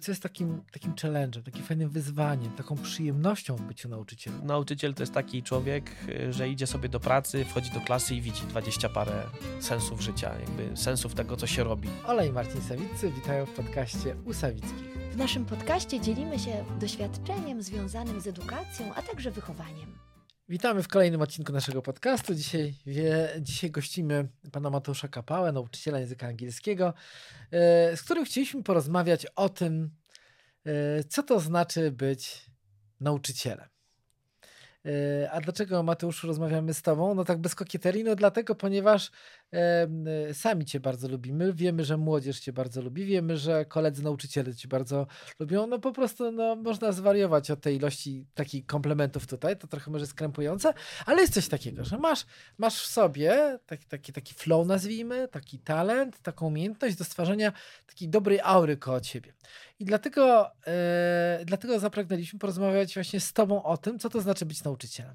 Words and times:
Co 0.00 0.12
jest 0.12 0.22
takim, 0.22 0.62
takim 0.72 0.92
challenge'em, 0.92 1.42
takim 1.42 1.62
fajnym 1.62 1.90
wyzwaniem, 1.90 2.52
taką 2.52 2.76
przyjemnością 2.76 3.56
w 3.56 3.62
byciu 3.62 3.88
nauczycielem? 3.88 4.46
Nauczyciel 4.46 4.94
to 4.94 5.02
jest 5.02 5.12
taki 5.12 5.42
człowiek, 5.42 5.90
y, 6.08 6.32
że 6.32 6.48
idzie 6.48 6.66
sobie 6.66 6.88
do 6.88 7.00
pracy, 7.00 7.44
wchodzi 7.44 7.70
do 7.70 7.80
klasy 7.80 8.14
i 8.14 8.20
widzi 8.20 8.42
dwadzieścia 8.42 8.88
parę 8.88 9.22
sensów 9.60 10.00
życia, 10.00 10.34
jakby 10.40 10.76
sensów 10.76 11.14
tego, 11.14 11.36
co 11.36 11.46
się 11.46 11.64
robi. 11.64 11.88
Ola 12.06 12.24
i 12.24 12.32
Marcin 12.32 12.60
Sawiccy 12.60 13.10
witają 13.10 13.46
w 13.46 13.50
podcaście 13.50 14.16
u 14.24 14.32
Sawickich. 14.32 14.94
W 15.12 15.16
naszym 15.16 15.44
podcaście 15.44 16.00
dzielimy 16.00 16.38
się 16.38 16.64
doświadczeniem 16.80 17.62
związanym 17.62 18.20
z 18.20 18.26
edukacją, 18.26 18.94
a 18.94 19.02
także 19.02 19.30
wychowaniem. 19.30 20.13
Witamy 20.48 20.82
w 20.82 20.88
kolejnym 20.88 21.22
odcinku 21.22 21.52
naszego 21.52 21.82
podcastu. 21.82 22.34
Dzisiaj, 22.34 22.74
wie, 22.86 23.28
dzisiaj 23.40 23.70
gościmy 23.70 24.28
pana 24.52 24.70
Mateusza 24.70 25.08
Kapałę, 25.08 25.52
nauczyciela 25.52 25.98
języka 25.98 26.26
angielskiego, 26.26 26.94
e, 27.50 27.96
z 27.96 28.02
którym 28.02 28.24
chcieliśmy 28.24 28.62
porozmawiać 28.62 29.26
o 29.26 29.48
tym, 29.48 29.90
e, 30.66 31.04
co 31.04 31.22
to 31.22 31.40
znaczy 31.40 31.90
być 31.90 32.46
nauczycielem. 33.00 33.68
E, 34.86 35.30
a 35.30 35.40
dlaczego, 35.40 35.82
Mateuszu, 35.82 36.26
rozmawiamy 36.26 36.74
z 36.74 36.82
Tobą? 36.82 37.14
No 37.14 37.24
tak 37.24 37.38
bez 37.38 37.54
kokieterii, 37.54 38.04
no 38.04 38.14
dlatego, 38.14 38.54
ponieważ 38.54 39.10
sami 40.32 40.64
Cię 40.64 40.80
bardzo 40.80 41.08
lubimy, 41.08 41.52
wiemy, 41.52 41.84
że 41.84 41.96
młodzież 41.96 42.40
Cię 42.40 42.52
bardzo 42.52 42.82
lubi, 42.82 43.04
wiemy, 43.04 43.36
że 43.36 43.64
koledzy 43.64 44.02
nauczyciele 44.02 44.54
Cię 44.54 44.68
bardzo 44.68 45.06
lubią, 45.38 45.66
no 45.66 45.78
po 45.78 45.92
prostu 45.92 46.32
no, 46.32 46.56
można 46.56 46.92
zwariować 46.92 47.50
od 47.50 47.60
tej 47.60 47.76
ilości 47.76 48.26
takich 48.34 48.66
komplementów 48.66 49.26
tutaj, 49.26 49.56
to 49.56 49.66
trochę 49.66 49.90
może 49.90 50.06
skrępujące, 50.06 50.74
ale 51.06 51.20
jest 51.20 51.34
coś 51.34 51.48
takiego, 51.48 51.84
że 51.84 51.98
masz, 51.98 52.26
masz 52.58 52.82
w 52.82 52.86
sobie 52.86 53.58
taki, 53.66 53.86
taki, 53.86 54.12
taki 54.12 54.34
flow, 54.34 54.66
nazwijmy, 54.66 55.28
taki 55.28 55.58
talent, 55.58 56.22
taką 56.22 56.46
umiejętność 56.46 56.96
do 56.96 57.04
stwarzania 57.04 57.52
takiej 57.86 58.08
dobrej 58.08 58.40
aury 58.42 58.76
koło 58.76 59.00
Ciebie. 59.00 59.32
I 59.78 59.84
dlatego, 59.84 60.50
e, 60.66 61.40
dlatego 61.44 61.78
zapragnęliśmy 61.78 62.38
porozmawiać 62.38 62.94
właśnie 62.94 63.20
z 63.20 63.32
Tobą 63.32 63.62
o 63.62 63.76
tym, 63.76 63.98
co 63.98 64.10
to 64.10 64.20
znaczy 64.20 64.46
być 64.46 64.64
nauczycielem. 64.64 65.14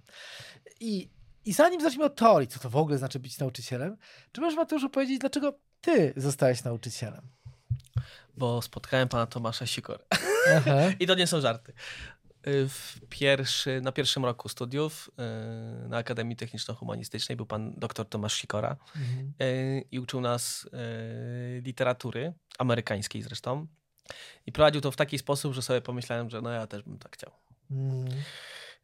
I, 0.79 1.09
I 1.49 1.53
zanim 1.53 1.81
zaczniemy 1.81 2.05
od 2.05 2.15
teorii, 2.15 2.47
co 2.47 2.59
to 2.59 2.69
w 2.69 2.75
ogóle 2.75 2.97
znaczy 2.97 3.19
być 3.19 3.39
nauczycielem, 3.39 3.97
czy 4.31 4.41
możesz 4.41 4.57
Mateuszu 4.57 4.89
powiedzieć, 4.89 5.19
dlaczego 5.19 5.53
Ty 5.81 6.13
zostałeś 6.17 6.63
nauczycielem? 6.63 7.21
Bo 8.37 8.61
spotkałem 8.61 9.07
pana 9.07 9.27
Tomasza 9.27 9.65
Sikora. 9.67 9.99
I 10.99 11.07
to 11.07 11.15
nie 11.15 11.27
są 11.27 11.41
żarty. 11.41 11.73
Y, 12.47 12.69
pierwszy, 13.09 13.81
na 13.81 13.91
pierwszym 13.91 14.25
roku 14.25 14.49
studiów 14.49 15.09
y, 15.85 15.89
na 15.89 15.97
Akademii 15.97 16.35
Techniczno-Humanistycznej 16.35 17.35
był 17.35 17.45
pan 17.45 17.73
dr 17.73 18.05
Tomasz 18.05 18.33
Sikora 18.33 18.77
mhm. 18.95 19.33
Y, 19.41 19.83
i 19.91 19.99
uczył 19.99 20.21
nas 20.21 20.69
literatury 21.61 22.33
amerykańskiej 22.57 23.21
zresztą. 23.21 23.67
I 24.45 24.51
prowadził 24.51 24.81
to 24.81 24.91
w 24.91 24.95
taki 24.95 25.17
sposób, 25.19 25.53
że 25.53 25.61
sobie 25.61 25.81
pomyślałem, 25.81 26.29
że 26.29 26.41
no 26.41 26.49
ja 26.49 26.67
też 26.67 26.83
bym 26.83 26.99
tak 26.99 27.13
chciał. 27.13 27.31
Mm. 27.71 28.09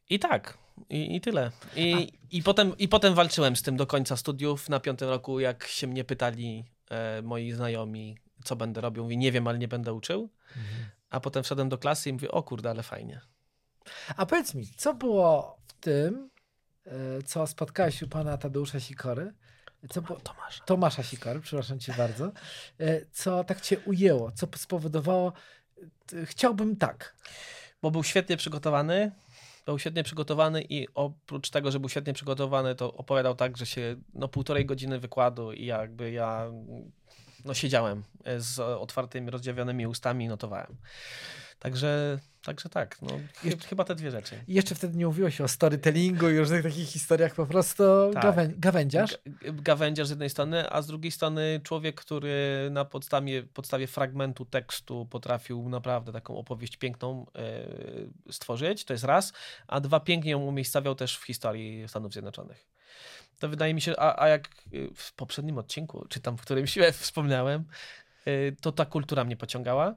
I 0.09 0.19
tak, 0.19 0.57
i, 0.89 1.15
i 1.15 1.21
tyle. 1.21 1.51
I, 1.75 2.11
i, 2.31 2.43
potem, 2.43 2.77
I 2.77 2.87
potem 2.87 3.13
walczyłem 3.13 3.55
z 3.55 3.61
tym 3.61 3.77
do 3.77 3.87
końca 3.87 4.17
studiów. 4.17 4.69
Na 4.69 4.79
piątym 4.79 5.09
roku, 5.09 5.39
jak 5.39 5.67
się 5.67 5.87
mnie 5.87 6.03
pytali 6.03 6.65
e, 6.89 7.21
moi 7.21 7.51
znajomi, 7.51 8.17
co 8.43 8.55
będę 8.55 8.81
robił, 8.81 9.03
mówię, 9.03 9.17
nie 9.17 9.31
wiem, 9.31 9.47
ale 9.47 9.57
nie 9.57 9.67
będę 9.67 9.93
uczył. 9.93 10.29
Mhm. 10.47 10.85
A 11.09 11.19
potem 11.19 11.43
wszedłem 11.43 11.69
do 11.69 11.77
klasy 11.77 12.09
i 12.09 12.13
mówię, 12.13 12.31
o 12.31 12.43
kurde, 12.43 12.69
ale 12.69 12.83
fajnie. 12.83 13.21
A 14.17 14.25
powiedz 14.25 14.53
mi, 14.53 14.67
co 14.77 14.93
było 14.93 15.57
w 15.67 15.73
tym, 15.73 16.29
e, 16.85 17.23
co 17.23 17.47
spotkałeś 17.47 18.01
u 18.01 18.07
pana 18.07 18.37
Tadeusza 18.37 18.79
Sikory, 18.79 19.33
co 19.89 20.01
po... 20.01 20.15
Tomasza. 20.15 20.63
Tomasza 20.63 21.03
Sikor, 21.03 21.41
przepraszam 21.41 21.79
cię 21.79 21.93
bardzo. 21.97 22.31
E, 22.79 23.05
co 23.11 23.43
tak 23.43 23.61
cię 23.61 23.79
ujęło? 23.79 24.31
Co 24.31 24.47
spowodowało? 24.55 25.33
Chciałbym 26.25 26.75
tak. 26.75 27.15
Bo 27.81 27.91
był 27.91 28.03
świetnie 28.03 28.37
przygotowany. 28.37 29.11
Był 29.65 29.79
świetnie 29.79 30.03
przygotowany 30.03 30.63
i 30.69 30.87
oprócz 30.93 31.49
tego, 31.49 31.71
że 31.71 31.79
był 31.79 31.89
świetnie 31.89 32.13
przygotowany, 32.13 32.75
to 32.75 32.93
opowiadał 32.93 33.35
tak, 33.35 33.57
że 33.57 33.65
się 33.65 33.95
no 34.13 34.27
półtorej 34.27 34.65
godziny 34.65 34.99
wykładu 34.99 35.51
i 35.51 35.65
jakby 35.65 36.11
ja 36.11 36.51
no 37.45 37.53
siedziałem 37.53 38.03
z 38.37 38.59
otwartymi, 38.59 39.31
rozdziawionymi 39.31 39.87
ustami 39.87 40.25
i 40.25 40.27
notowałem. 40.27 40.77
Także 41.59 42.19
Także 42.45 42.69
tak, 42.69 43.01
no, 43.01 43.19
Jeszcze, 43.43 43.67
chyba 43.67 43.83
te 43.83 43.95
dwie 43.95 44.11
rzeczy. 44.11 44.43
Jeszcze 44.47 44.75
wtedy 44.75 44.97
nie 44.97 45.05
mówiło 45.05 45.29
się 45.29 45.43
o 45.43 45.47
storytellingu 45.47 46.29
i 46.29 46.37
różnych 46.37 46.63
takich 46.63 46.87
historiach, 46.87 47.35
po 47.35 47.45
prostu 47.45 47.83
tak. 48.13 48.23
gawę, 48.23 48.49
gawędziarz. 48.57 49.17
gawędziarz 49.41 50.07
z 50.07 50.09
jednej 50.09 50.29
strony, 50.29 50.69
a 50.69 50.81
z 50.81 50.87
drugiej 50.87 51.11
strony 51.11 51.61
człowiek, 51.63 51.95
który 51.95 52.67
na 52.71 52.85
podstawie, 52.85 53.43
podstawie 53.43 53.87
fragmentu 53.87 54.45
tekstu 54.45 55.05
potrafił 55.05 55.69
naprawdę 55.69 56.11
taką 56.11 56.37
opowieść 56.37 56.77
piękną 56.77 57.25
e, 57.35 58.31
stworzyć, 58.31 58.85
to 58.85 58.93
jest 58.93 59.03
raz, 59.03 59.33
a 59.67 59.79
dwa, 59.79 59.99
pięknie 59.99 60.31
ją 60.31 60.39
umiejscawiał 60.39 60.95
też 60.95 61.17
w 61.17 61.25
historii 61.25 61.87
Stanów 61.87 62.13
Zjednoczonych. 62.13 62.67
To 63.39 63.49
wydaje 63.49 63.73
mi 63.73 63.81
się, 63.81 63.95
a, 63.97 64.23
a 64.23 64.27
jak 64.27 64.49
w 64.95 65.13
poprzednim 65.13 65.57
odcinku, 65.57 66.05
czy 66.09 66.19
tam 66.19 66.37
w 66.37 66.41
którymś 66.41 66.77
wspomniałem, 66.93 67.65
e, 68.25 68.51
to 68.51 68.71
ta 68.71 68.85
kultura 68.85 69.23
mnie 69.23 69.37
pociągała 69.37 69.95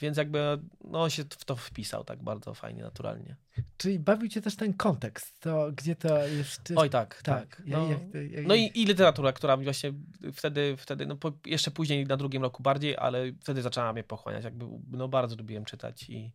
więc 0.00 0.16
jakby 0.16 0.58
no, 0.84 1.10
się 1.10 1.24
w 1.24 1.44
to 1.44 1.56
wpisał 1.56 2.04
tak 2.04 2.22
bardzo 2.22 2.54
fajnie, 2.54 2.82
naturalnie. 2.82 3.36
Czyli 3.76 3.98
bawił 3.98 4.28
cię 4.28 4.42
też 4.42 4.56
ten 4.56 4.74
kontekst, 4.74 5.40
to 5.40 5.72
gdzie 5.72 5.96
to 5.96 6.26
jest... 6.26 6.72
Oj 6.76 6.90
tak, 6.90 7.22
tak. 7.22 7.56
tak. 7.56 7.62
No, 7.66 7.90
jak, 7.90 8.30
jak, 8.30 8.46
no 8.46 8.54
i, 8.54 8.70
i, 8.74 8.84
literatura, 8.84 9.32
która 9.32 9.56
właśnie 9.56 9.92
wtedy, 10.32 10.76
wtedy 10.76 11.06
no, 11.06 11.16
po, 11.16 11.32
jeszcze 11.46 11.70
później 11.70 12.06
na 12.06 12.16
drugim 12.16 12.42
roku 12.42 12.62
bardziej, 12.62 12.96
ale 12.96 13.32
wtedy 13.40 13.62
zaczęła 13.62 13.92
mnie 13.92 14.04
pochłaniać. 14.04 14.44
Jakby, 14.44 14.66
no 14.90 15.08
bardzo 15.08 15.36
lubiłem 15.36 15.64
czytać 15.64 16.10
i, 16.10 16.32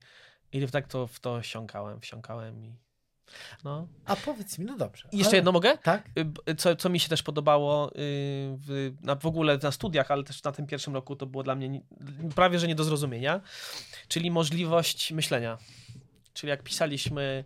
i 0.51 0.67
tak 0.67 0.87
to, 0.87 1.07
w 1.07 1.19
to 1.19 1.41
wsiąkałem, 1.41 2.01
wsiąkałem 2.01 2.63
i 2.63 2.84
no. 3.63 3.87
A 4.05 4.15
powiedz 4.15 4.59
mi, 4.59 4.65
no 4.65 4.77
dobrze. 4.77 5.07
I 5.11 5.17
jeszcze 5.17 5.29
ale... 5.29 5.37
jedno 5.37 5.51
mogę? 5.51 5.77
Tak. 5.77 6.09
Y, 6.49 6.55
co, 6.55 6.75
co 6.75 6.89
mi 6.89 6.99
się 6.99 7.09
też 7.09 7.23
podobało 7.23 7.89
y, 7.89 7.91
w, 7.95 8.93
na, 9.01 9.15
w 9.15 9.25
ogóle 9.25 9.59
na 9.63 9.71
studiach, 9.71 10.11
ale 10.11 10.23
też 10.23 10.43
na 10.43 10.51
tym 10.51 10.67
pierwszym 10.67 10.93
roku 10.93 11.15
to 11.15 11.25
było 11.25 11.43
dla 11.43 11.55
mnie 11.55 11.81
prawie, 12.35 12.59
że 12.59 12.67
nie 12.67 12.75
do 12.75 12.83
zrozumienia, 12.83 13.41
czyli 14.07 14.31
możliwość 14.31 15.11
myślenia. 15.11 15.57
Czyli 16.33 16.49
jak 16.49 16.63
pisaliśmy 16.63 17.45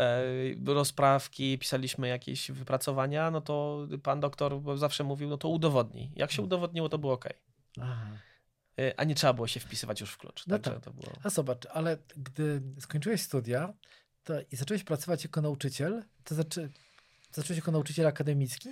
e, 0.00 0.22
rozprawki, 0.74 1.58
pisaliśmy 1.58 2.08
jakieś 2.08 2.50
wypracowania, 2.50 3.30
no 3.30 3.40
to 3.40 3.86
pan 4.02 4.20
doktor 4.20 4.60
zawsze 4.78 5.04
mówił, 5.04 5.28
no 5.28 5.38
to 5.38 5.48
udowodnij. 5.48 6.10
Jak 6.16 6.30
się 6.30 6.36
hmm. 6.36 6.46
udowodniło, 6.46 6.88
to 6.88 6.98
było 6.98 7.12
ok. 7.12 7.28
Aha. 7.80 8.06
E, 8.78 9.00
a 9.00 9.04
nie 9.04 9.14
trzeba 9.14 9.32
było 9.32 9.46
się 9.46 9.60
wpisywać 9.60 10.00
już 10.00 10.10
w 10.10 10.18
klucz. 10.18 10.46
No 10.46 10.58
tak. 10.58 10.80
to 10.80 10.90
było... 10.90 11.12
A 11.22 11.30
zobacz, 11.30 11.66
ale 11.72 11.98
gdy 12.16 12.62
skończyłeś 12.80 13.20
studia, 13.20 13.72
to 14.24 14.34
i 14.52 14.56
zacząłeś 14.56 14.84
pracować 14.84 15.24
jako 15.24 15.40
nauczyciel, 15.40 16.04
to 16.24 16.34
zaczę, 16.34 16.68
zacząłeś 17.32 17.56
jako 17.56 17.72
nauczyciel 17.72 18.06
akademicki? 18.06 18.68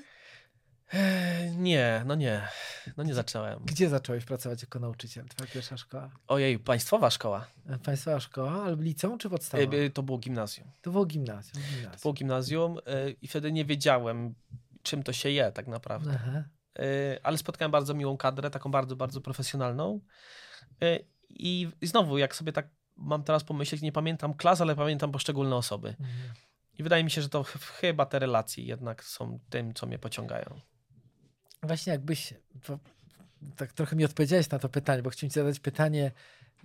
Nie, 1.57 2.03
no 2.07 2.15
nie. 2.15 2.49
No 2.97 3.05
nie 3.05 3.15
zacząłem. 3.15 3.65
Gdzie 3.65 3.89
zacząłeś 3.89 4.25
pracować 4.25 4.63
jako 4.63 4.79
nauczyciel? 4.79 5.29
Twoja 5.29 5.51
pierwsza 5.51 5.77
szkoła? 5.77 6.11
Ojej, 6.27 6.59
państwowa 6.59 7.11
szkoła. 7.11 7.47
E, 7.67 7.79
państwowa 7.79 8.21
szkoła, 8.21 8.65
ale 8.65 8.77
liceum 8.77 9.19
czy 9.19 9.31
podstawowa? 9.31 9.77
E, 9.77 9.91
to 9.91 10.03
było 10.03 10.19
gimnazjum. 10.19 10.71
To 10.83 10.91
było 10.91 11.07
gimnazjum. 11.07 11.63
gimnazjum. 11.63 11.93
To 11.93 11.99
było 12.03 12.15
gimnazjum 12.15 12.79
e, 12.87 13.11
i 13.11 13.29
wtedy 13.29 13.53
nie 13.53 13.65
wiedziałem, 13.65 14.35
czym 14.83 15.03
to 15.03 15.13
się 15.13 15.31
je 15.31 15.53
tak 15.53 15.67
naprawdę. 15.67 16.13
Aha. 16.15 16.45
Ale 17.23 17.39
spotkałem 17.39 17.73
bardzo 17.73 17.95
miłą 17.95 18.17
kadrę, 18.17 18.51
taką 18.51 18.71
bardzo, 18.71 18.97
bardzo 18.97 19.21
profesjonalną. 19.21 20.01
I 21.29 21.69
znowu, 21.83 22.19
jak 22.19 22.37
sobie 22.37 22.53
tak 22.53 22.69
mam 23.01 23.23
teraz 23.23 23.45
pomyśleć, 23.45 23.83
nie 23.83 23.93
pamiętam 23.93 24.35
klas, 24.35 24.61
ale 24.61 24.77
pamiętam 24.77 25.13
poszczególne 25.13 25.57
osoby. 25.57 25.89
Mhm. 25.89 26.33
I 26.79 26.83
wydaje 26.83 27.05
mi 27.05 27.11
się, 27.11 27.23
że 27.23 27.29
to 27.29 27.43
chyba 27.81 28.07
te 28.07 28.19
relacje 28.19 28.65
jednak 28.65 29.05
są 29.05 29.39
tym, 29.51 29.75
co 29.75 29.87
mnie 29.87 29.99
pociągają. 29.99 30.61
Właśnie 31.63 31.93
jakbyś, 31.93 32.35
tak 33.57 33.73
trochę 33.73 33.97
mi 33.97 34.05
odpowiedziałeś 34.05 34.51
na 34.51 34.59
to 34.59 34.69
pytanie, 34.69 35.03
bo 35.03 35.11
chciałem 35.11 35.31
ci 35.31 35.35
zadać 35.35 35.61
pytanie, 35.61 36.13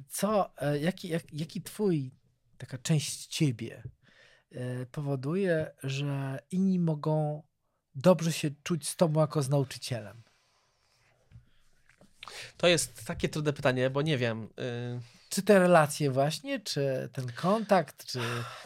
co, 0.08 0.58
e, 0.58 0.80
jaki, 0.80 1.08
jak, 1.08 1.34
jaki 1.34 1.62
twój, 1.62 2.12
taka 2.58 2.78
część 2.78 3.26
ciebie 3.26 3.84
e, 4.52 4.86
powoduje, 4.86 5.72
że 5.84 6.40
inni 6.52 6.80
mogą 6.80 7.44
dobrze 7.96 8.34
się 8.34 8.52
czuć 8.64 8.90
z 8.90 8.96
tobą 8.96 9.22
jako 9.22 9.42
z 9.42 9.50
nauczycielem? 9.50 10.22
To 12.58 12.68
jest 12.68 13.06
takie 13.06 13.30
trudne 13.30 13.54
pytanie, 13.54 13.90
bo 13.90 14.02
nie 14.02 14.18
wiem. 14.18 14.50
Y, 14.60 15.15
czy 15.36 15.44
te 15.44 15.60
relacje 15.60 16.12
właśnie, 16.12 16.60
czy 16.60 17.10
ten 17.14 17.32
kontakt, 17.32 18.06
czy 18.06 18.20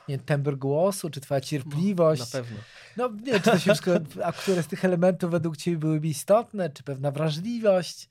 nie, 0.07 0.19
tembr 0.19 0.55
głosu, 0.55 1.09
czy 1.09 1.21
twoja 1.21 1.41
cierpliwość. 1.41 2.21
No, 2.21 2.25
na 2.25 2.31
pewno. 2.31 2.57
No 2.97 3.09
nie 3.23 3.33
czy 3.33 3.39
to 3.39 3.51
się 3.51 3.57
wszystko, 3.57 3.91
a 4.25 4.31
które 4.31 4.63
z 4.63 4.67
tych 4.67 4.85
elementów 4.85 5.31
według 5.31 5.57
ciebie 5.57 5.77
byłyby 5.77 6.07
istotne, 6.07 6.69
czy 6.69 6.83
pewna 6.83 7.11
wrażliwość. 7.11 8.09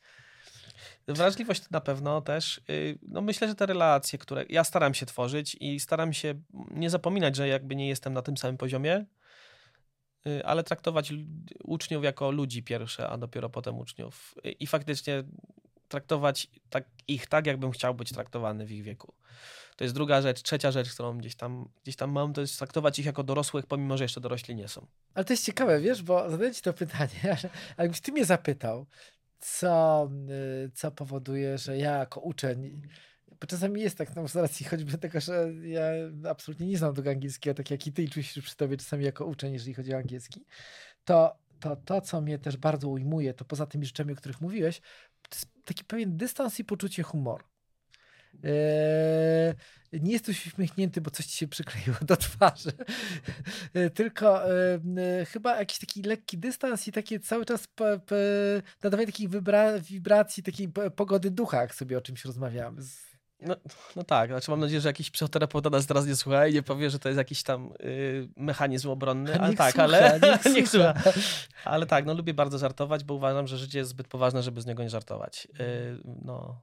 Wrażliwość 1.08 1.70
na 1.70 1.80
pewno 1.80 2.20
też. 2.20 2.60
Y, 2.70 2.98
no 3.02 3.20
myślę, 3.20 3.48
że 3.48 3.54
te 3.54 3.66
relacje, 3.66 4.18
które 4.18 4.44
ja 4.48 4.64
staram 4.64 4.94
się 4.94 5.06
tworzyć 5.06 5.56
i 5.60 5.80
staram 5.80 6.12
się 6.12 6.34
nie 6.70 6.90
zapominać, 6.90 7.36
że 7.36 7.48
jakby 7.48 7.76
nie 7.76 7.88
jestem 7.88 8.12
na 8.12 8.22
tym 8.22 8.36
samym 8.36 8.56
poziomie, 8.56 9.04
y, 10.26 10.44
ale 10.44 10.64
traktować 10.64 11.12
uczniów 11.64 12.04
jako 12.04 12.30
ludzi 12.30 12.62
pierwsze, 12.62 13.08
a 13.08 13.18
dopiero 13.18 13.50
potem 13.50 13.78
uczniów. 13.78 14.34
I 14.60 14.66
faktycznie 14.66 15.24
traktować 15.88 16.50
tak, 16.70 16.84
ich 17.08 17.26
tak, 17.26 17.46
jakbym 17.46 17.70
chciał 17.70 17.94
być 17.94 18.12
traktowany 18.12 18.66
w 18.66 18.70
ich 18.72 18.82
wieku. 18.82 19.14
To 19.76 19.84
jest 19.84 19.94
druga 19.94 20.22
rzecz. 20.22 20.42
Trzecia 20.42 20.70
rzecz, 20.70 20.94
którą 20.94 21.18
gdzieś 21.18 21.34
tam, 21.34 21.68
gdzieś 21.82 21.96
tam 21.96 22.10
mam, 22.10 22.32
to 22.32 22.40
jest 22.40 22.58
traktować 22.58 22.98
ich 22.98 23.06
jako 23.06 23.22
dorosłych, 23.22 23.66
pomimo, 23.66 23.96
że 23.96 24.04
jeszcze 24.04 24.20
dorośli 24.20 24.54
nie 24.56 24.68
są. 24.68 24.86
Ale 25.14 25.24
to 25.24 25.32
jest 25.32 25.44
ciekawe, 25.44 25.80
wiesz, 25.80 26.02
bo 26.02 26.30
zadaję 26.30 26.54
ci 26.54 26.62
to 26.62 26.72
pytanie, 26.72 27.20
ale 27.76 27.84
jakbyś 27.84 28.00
ty 28.00 28.12
mnie 28.12 28.24
zapytał, 28.24 28.86
co, 29.38 30.08
y, 30.66 30.70
co 30.74 30.90
powoduje, 30.90 31.58
że 31.58 31.78
ja 31.78 31.98
jako 31.98 32.20
uczeń 32.20 32.82
bo 33.40 33.46
czasami 33.46 33.80
jest 33.80 33.98
tak, 33.98 34.16
no 34.16 34.28
z 34.28 34.36
racji 34.36 34.66
choćby 34.66 34.98
tego, 34.98 35.20
że 35.20 35.52
ja 35.62 35.82
absolutnie 36.30 36.66
nie 36.66 36.78
znam 36.78 36.94
tego 36.94 37.10
angielskiego, 37.10 37.54
tak 37.54 37.70
jak 37.70 37.86
i 37.86 37.92
ty 37.92 38.02
i 38.02 38.08
czuję 38.08 38.24
się 38.24 38.42
przy 38.42 38.56
tobie 38.56 38.76
czasami 38.76 39.04
jako 39.04 39.26
uczeń, 39.26 39.52
jeżeli 39.52 39.74
chodzi 39.74 39.94
o 39.94 39.96
angielski, 39.96 40.44
to 41.04 41.36
to, 41.60 41.76
to 41.76 42.00
co 42.00 42.20
mnie 42.20 42.38
też 42.38 42.56
bardzo 42.56 42.88
ujmuje, 42.88 43.34
to 43.34 43.44
poza 43.44 43.66
tymi 43.66 43.86
rzeczami, 43.86 44.12
o 44.12 44.16
których 44.16 44.40
mówiłeś, 44.40 44.80
taki 45.64 45.84
pewien 45.84 46.16
dystans 46.16 46.60
i 46.60 46.64
poczucie 46.64 47.02
humoru. 47.02 47.44
Eee, 48.44 49.54
nie 49.92 50.12
jesteś 50.12 50.46
uśmiechnięty, 50.46 51.00
bo 51.00 51.10
coś 51.10 51.26
ci 51.26 51.36
się 51.36 51.48
przykleiło 51.48 51.96
do 52.02 52.16
twarzy, 52.16 52.72
eee, 53.74 53.90
tylko 53.90 54.52
e, 54.52 55.24
chyba 55.24 55.56
jakiś 55.56 55.78
taki 55.78 56.02
lekki 56.02 56.38
dystans 56.38 56.88
i 56.88 56.92
takie 56.92 57.20
cały 57.20 57.44
czas 57.44 57.68
nadawanie 58.82 59.06
takich 59.06 59.30
wibra, 59.30 59.78
wibracji, 59.78 60.42
takiej 60.42 60.68
pogody 60.96 61.30
ducha, 61.30 61.60
jak 61.60 61.74
sobie 61.74 61.98
o 61.98 62.00
czymś 62.00 62.24
rozmawiamy. 62.24 62.82
No, 63.40 63.56
no 63.96 64.04
tak, 64.04 64.30
znaczy 64.30 64.50
mam 64.50 64.60
nadzieję, 64.60 64.80
że 64.80 64.88
jakiś 64.88 65.10
psychoterapeuta 65.10 65.70
nas 65.70 65.86
teraz 65.86 66.06
nie 66.06 66.16
słucha 66.16 66.46
i 66.46 66.54
nie 66.54 66.62
powie, 66.62 66.90
że 66.90 66.98
to 66.98 67.08
jest 67.08 67.18
jakiś 67.18 67.42
tam 67.42 67.72
y, 67.80 68.28
mechanizm 68.36 68.90
obronny, 68.90 69.40
ale 69.40 69.54
tak, 69.54 69.72
słucha, 69.72 69.84
ale 69.84 70.20
niech, 70.22 70.44
niech 70.56 70.68
słucha. 70.68 70.94
Ale 71.64 71.86
tak, 71.86 72.06
no 72.06 72.14
lubię 72.14 72.34
bardzo 72.34 72.58
żartować, 72.58 73.04
bo 73.04 73.14
uważam, 73.14 73.46
że 73.46 73.58
życie 73.58 73.78
jest 73.78 73.90
zbyt 73.90 74.08
poważne, 74.08 74.42
żeby 74.42 74.60
z 74.60 74.66
niego 74.66 74.82
nie 74.82 74.90
żartować. 74.90 75.48
Y, 75.60 75.98
no, 76.24 76.62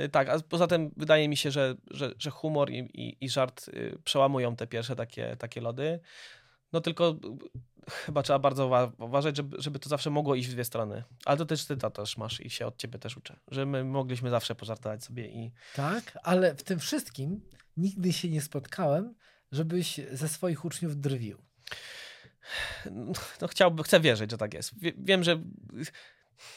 y, 0.00 0.08
tak, 0.08 0.28
a 0.28 0.40
poza 0.48 0.66
tym 0.66 0.90
wydaje 0.96 1.28
mi 1.28 1.36
się, 1.36 1.50
że, 1.50 1.74
że, 1.90 2.12
że 2.18 2.30
humor 2.30 2.70
i, 2.70 2.78
i, 2.78 3.24
i 3.24 3.28
żart 3.28 3.68
y, 3.68 3.98
przełamują 4.04 4.56
te 4.56 4.66
pierwsze 4.66 4.96
takie, 4.96 5.36
takie 5.36 5.60
lody. 5.60 6.00
No 6.72 6.80
tylko 6.80 7.16
chyba 7.90 8.22
trzeba 8.22 8.38
bardzo 8.38 8.92
uważać, 8.98 9.36
żeby, 9.36 9.56
żeby 9.60 9.78
to 9.78 9.88
zawsze 9.88 10.10
mogło 10.10 10.34
iść 10.34 10.48
w 10.48 10.52
dwie 10.52 10.64
strony. 10.64 11.04
Ale 11.24 11.36
to 11.38 11.46
też 11.46 11.64
ty 11.64 11.76
to 11.76 11.90
też 11.90 12.16
masz 12.16 12.40
i 12.40 12.50
się 12.50 12.66
od 12.66 12.76
ciebie 12.76 12.98
też 12.98 13.16
uczę. 13.16 13.36
Że 13.48 13.66
my 13.66 13.84
mogliśmy 13.84 14.30
zawsze 14.30 14.54
pożartować 14.54 15.04
sobie 15.04 15.28
i... 15.28 15.52
Tak, 15.74 16.18
ale 16.22 16.54
w 16.54 16.62
tym 16.62 16.78
wszystkim 16.78 17.40
nigdy 17.76 18.12
się 18.12 18.28
nie 18.28 18.40
spotkałem, 18.40 19.14
żebyś 19.52 20.00
ze 20.12 20.28
swoich 20.28 20.64
uczniów 20.64 20.96
drwił. 20.96 21.38
No 23.40 23.48
chciałbym, 23.48 23.84
chcę 23.84 24.00
wierzyć, 24.00 24.30
że 24.30 24.38
tak 24.38 24.54
jest. 24.54 24.72
Wiem, 24.98 25.24
że... 25.24 25.42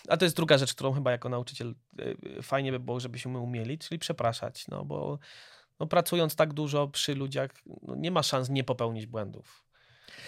A 0.08 0.18
to 0.18 0.26
jest 0.26 0.36
druga 0.36 0.58
rzecz, 0.58 0.74
którą 0.74 0.94
chyba 0.94 1.12
jako 1.12 1.30
nauczyciel 1.30 1.76
y, 2.00 2.42
fajnie 2.44 2.72
by 2.72 2.80
było, 2.80 3.00
żebyśmy 3.00 3.40
umieli, 3.40 3.78
czyli 3.78 4.00
przepraszać, 4.00 4.68
no 4.68 4.86
bo 4.86 5.20
no, 5.80 5.88
pracując 5.88 6.36
tak 6.36 6.54
dużo 6.54 6.88
przy 6.88 7.16
ludziach, 7.16 7.52
no, 7.82 7.96
nie 7.96 8.12
ma 8.12 8.24
szans 8.24 8.50
nie 8.50 8.64
popełnić 8.64 9.06
błędów. 9.06 9.69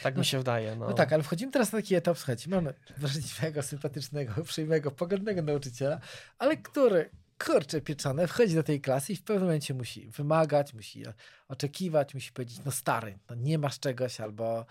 Tak 0.03 0.17
mi 0.17 0.25
się 0.25 0.37
wydaje. 0.37 0.75
No. 0.75 0.87
no. 0.87 0.93
tak, 0.93 1.13
ale 1.13 1.23
wchodzimy 1.23 1.51
teraz 1.51 1.71
na 1.71 1.79
taki 1.79 1.95
etap, 1.95 2.17
słuchajcie, 2.17 2.49
mamy 2.49 2.73
wrażliwego, 2.97 3.63
sympatycznego, 3.63 4.33
uprzejmego, 4.41 4.91
pogodnego 4.91 5.41
nauczyciela, 5.41 5.99
ale 6.39 6.57
który 6.57 7.09
kurczę 7.45 7.81
pieczone, 7.81 8.27
wchodzi 8.27 8.55
do 8.55 8.63
tej 8.63 8.81
klasy 8.81 9.13
i 9.13 9.15
w 9.15 9.23
pewnym 9.23 9.43
momencie 9.43 9.73
musi 9.73 10.07
wymagać, 10.07 10.73
musi 10.73 11.03
oczekiwać, 11.47 12.13
musi 12.13 12.31
powiedzieć, 12.31 12.59
no 12.65 12.71
stary, 12.71 13.19
no 13.29 13.35
nie 13.35 13.57
masz 13.57 13.79
czegoś, 13.79 14.21
albo 14.21 14.65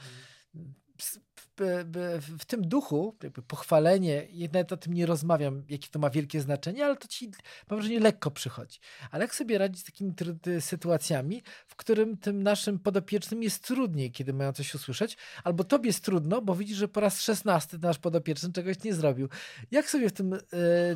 w 2.39 2.45
tym 2.47 2.69
duchu, 2.69 3.17
jakby 3.23 3.43
pochwalenie, 3.43 4.27
nawet 4.53 4.73
o 4.73 4.77
tym 4.77 4.95
nie 4.95 5.07
rozmawiam, 5.07 5.63
jakie 5.69 5.89
to 5.91 5.99
ma 5.99 6.11
wielkie 6.11 6.41
znaczenie, 6.41 6.85
ale 6.85 6.97
to 6.97 7.09
ci, 7.09 7.31
mam 7.71 7.79
wrażenie, 7.79 8.01
lekko 8.01 8.31
przychodzi. 8.31 8.79
Ale 9.11 9.25
jak 9.25 9.35
sobie 9.35 9.59
radzić 9.59 9.81
z 9.81 9.85
takimi 9.85 10.15
sytuacjami, 10.61 11.43
w 11.67 11.77
którym 11.77 12.17
tym 12.17 12.43
naszym 12.43 12.79
podopiecznym 12.79 13.43
jest 13.43 13.65
trudniej, 13.65 14.13
kiedy 14.13 14.33
mają 14.33 14.53
coś 14.53 14.75
usłyszeć, 14.75 15.17
albo 15.45 15.65
tobie 15.65 15.87
jest 15.87 16.05
trudno, 16.05 16.43
bo 16.43 16.55
widzisz, 16.55 16.77
że 16.77 16.89
po 16.89 17.01
raz 17.01 17.21
szesnasty 17.21 17.79
nasz 17.79 17.99
podopieczny 17.99 18.53
czegoś 18.53 18.83
nie 18.85 18.95
zrobił. 18.95 19.29
Jak 19.71 19.91
sobie 19.91 20.09
w 20.09 20.13
tym 20.13 20.33
y, 20.33 20.41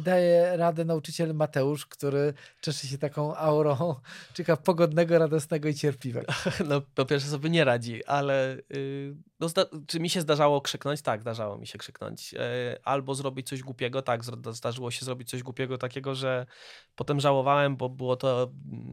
daje 0.04 0.56
radę 0.56 0.84
nauczyciel 0.84 1.34
Mateusz, 1.34 1.86
który 1.86 2.34
cieszy 2.62 2.86
się 2.86 2.98
taką 2.98 3.36
aurą, 3.36 3.94
czeka 4.34 4.56
pogodnego, 4.56 5.18
radosnego 5.18 5.68
i 5.68 5.74
cierpliwego? 5.74 6.32
No, 6.68 6.80
po 6.94 7.04
pierwsze 7.04 7.28
sobie 7.28 7.50
nie 7.50 7.64
radzi, 7.64 8.04
ale 8.04 8.56
yy, 8.70 9.16
no, 9.40 9.48
czy 9.86 10.00
mi 10.00 10.10
się 10.10 10.20
zdarzało 10.20 10.60
krzyknąć? 10.60 11.02
Tak, 11.02 11.20
zdarzało 11.20 11.58
mi 11.58 11.66
się 11.66 11.78
krzyknąć. 11.78 12.34
E, 12.34 12.78
albo 12.84 13.14
zrobić 13.14 13.48
coś 13.48 13.62
głupiego? 13.62 14.02
Tak, 14.02 14.20
zdarzyło 14.50 14.90
się 14.90 15.04
zrobić 15.04 15.30
coś 15.30 15.42
głupiego 15.42 15.78
takiego, 15.78 16.14
że 16.14 16.46
potem 16.94 17.20
żałowałem, 17.20 17.76
bo 17.76 17.88
było 17.88 18.16
to 18.16 18.50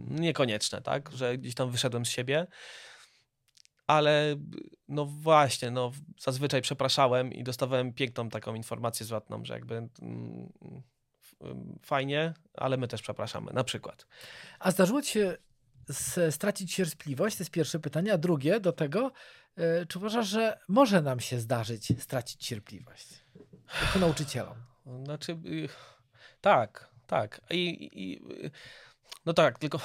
niekonieczne, 0.07 0.81
tak, 0.81 1.11
że 1.11 1.37
gdzieś 1.37 1.55
tam 1.55 1.71
wyszedłem 1.71 2.05
z 2.05 2.09
siebie. 2.09 2.47
Ale 3.87 4.35
no 4.87 5.05
właśnie, 5.05 5.71
no 5.71 5.91
zazwyczaj 6.19 6.61
przepraszałem 6.61 7.33
i 7.33 7.43
dostawałem 7.43 7.93
piękną 7.93 8.29
taką 8.29 8.55
informację 8.55 9.05
zwrotną, 9.05 9.45
że 9.45 9.53
jakby 9.53 9.75
mm, 9.75 10.51
fajnie, 11.81 12.33
ale 12.53 12.77
my 12.77 12.87
też 12.87 13.01
przepraszamy, 13.01 13.53
na 13.53 13.63
przykład. 13.63 14.07
A 14.59 14.71
zdarzyło 14.71 15.01
ci 15.01 15.11
się 15.11 15.37
stracić 16.29 16.75
cierpliwość? 16.75 17.37
To 17.37 17.43
jest 17.43 17.51
pierwsze 17.51 17.79
pytanie. 17.79 18.13
A 18.13 18.17
drugie 18.17 18.59
do 18.59 18.71
tego, 18.71 19.11
czy 19.87 19.99
uważasz, 19.99 20.27
że 20.27 20.59
może 20.67 21.01
nam 21.01 21.19
się 21.19 21.39
zdarzyć 21.39 22.01
stracić 22.03 22.47
cierpliwość 22.47 23.07
jako 23.81 23.99
nauczycielom? 23.99 24.55
Znaczy, 25.03 25.31
y, 25.31 25.69
tak, 26.41 26.89
tak. 27.07 27.41
I, 27.49 27.89
i 27.93 28.21
no 29.25 29.33
tak, 29.33 29.59
tylko 29.59 29.79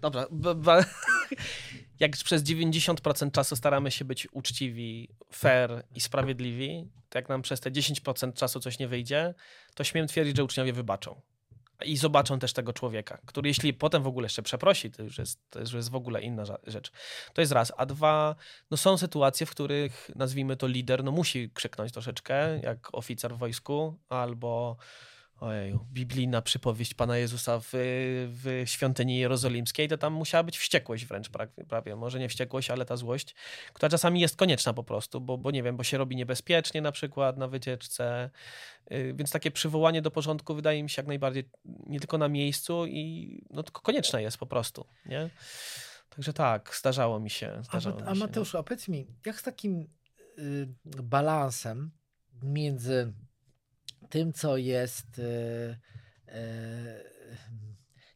Dobra, 0.00 0.26
jak 2.00 2.12
przez 2.12 2.42
90% 2.42 3.30
czasu 3.30 3.56
staramy 3.56 3.90
się 3.90 4.04
być 4.04 4.28
uczciwi, 4.32 5.08
fair 5.32 5.84
i 5.94 6.00
sprawiedliwi, 6.00 6.88
to 7.08 7.18
jak 7.18 7.28
nam 7.28 7.42
przez 7.42 7.60
te 7.60 7.70
10% 7.70 8.32
czasu 8.32 8.60
coś 8.60 8.78
nie 8.78 8.88
wyjdzie, 8.88 9.34
to 9.74 9.84
śmiem 9.84 10.06
twierdzić, 10.06 10.36
że 10.36 10.44
uczniowie 10.44 10.72
wybaczą 10.72 11.20
i 11.84 11.96
zobaczą 11.96 12.38
też 12.38 12.52
tego 12.52 12.72
człowieka, 12.72 13.18
który 13.26 13.48
jeśli 13.48 13.74
potem 13.74 14.02
w 14.02 14.06
ogóle 14.06 14.24
jeszcze 14.24 14.42
przeprosi, 14.42 14.90
to 14.90 15.02
już 15.02 15.18
jest, 15.18 15.40
to 15.50 15.60
już 15.60 15.72
jest 15.72 15.90
w 15.90 15.94
ogóle 15.94 16.22
inna 16.22 16.44
rzecz. 16.66 16.92
To 17.34 17.40
jest 17.40 17.52
raz. 17.52 17.72
A 17.76 17.86
dwa, 17.86 18.36
no 18.70 18.76
są 18.76 18.98
sytuacje, 18.98 19.46
w 19.46 19.50
których 19.50 20.10
nazwijmy 20.16 20.56
to 20.56 20.66
lider, 20.66 21.04
no 21.04 21.12
musi 21.12 21.50
krzyknąć 21.50 21.92
troszeczkę, 21.92 22.60
jak 22.60 22.94
oficer 22.94 23.34
w 23.34 23.38
wojsku, 23.38 23.98
albo 24.08 24.76
ojeju, 25.40 25.86
biblijna 25.92 26.42
przypowieść 26.42 26.94
Pana 26.94 27.16
Jezusa 27.16 27.60
w, 27.60 27.68
w 28.42 28.62
świątyni 28.64 29.18
jerozolimskiej, 29.18 29.88
to 29.88 29.98
tam 29.98 30.12
musiała 30.12 30.44
być 30.44 30.58
wściekłość 30.58 31.06
wręcz 31.06 31.30
prawie. 31.68 31.96
Może 31.96 32.18
nie 32.18 32.28
wściekłość, 32.28 32.70
ale 32.70 32.84
ta 32.84 32.96
złość, 32.96 33.34
która 33.72 33.90
czasami 33.90 34.20
jest 34.20 34.36
konieczna 34.36 34.72
po 34.72 34.84
prostu, 34.84 35.20
bo, 35.20 35.38
bo 35.38 35.50
nie 35.50 35.62
wiem, 35.62 35.76
bo 35.76 35.84
się 35.84 35.98
robi 35.98 36.16
niebezpiecznie 36.16 36.82
na 36.82 36.92
przykład 36.92 37.36
na 37.36 37.48
wycieczce. 37.48 38.30
Y, 38.92 39.14
więc 39.16 39.30
takie 39.30 39.50
przywołanie 39.50 40.02
do 40.02 40.10
porządku 40.10 40.54
wydaje 40.54 40.82
mi 40.82 40.90
się 40.90 41.02
jak 41.02 41.06
najbardziej 41.06 41.50
nie 41.64 42.00
tylko 42.00 42.18
na 42.18 42.28
miejscu 42.28 42.86
i 42.86 43.44
no 43.50 43.62
tylko 43.62 43.80
konieczne 43.80 44.22
jest 44.22 44.38
po 44.38 44.46
prostu, 44.46 44.86
nie? 45.06 45.30
Także 46.08 46.32
tak, 46.32 46.76
zdarzało 46.78 47.20
mi 47.20 47.30
się. 47.30 47.62
Zdarzało 47.62 48.02
a, 48.02 48.04
a 48.04 48.14
Mateusz, 48.14 48.54
a 48.54 48.62
powiedz 48.62 48.88
mi, 48.88 49.06
jak 49.26 49.40
z 49.40 49.42
takim 49.42 49.88
y, 50.38 50.68
balansem 51.02 51.90
między 52.42 53.12
tym, 54.10 54.32
co 54.32 54.56
jest, 54.56 55.18
e, 55.18 55.78
e, 56.28 57.04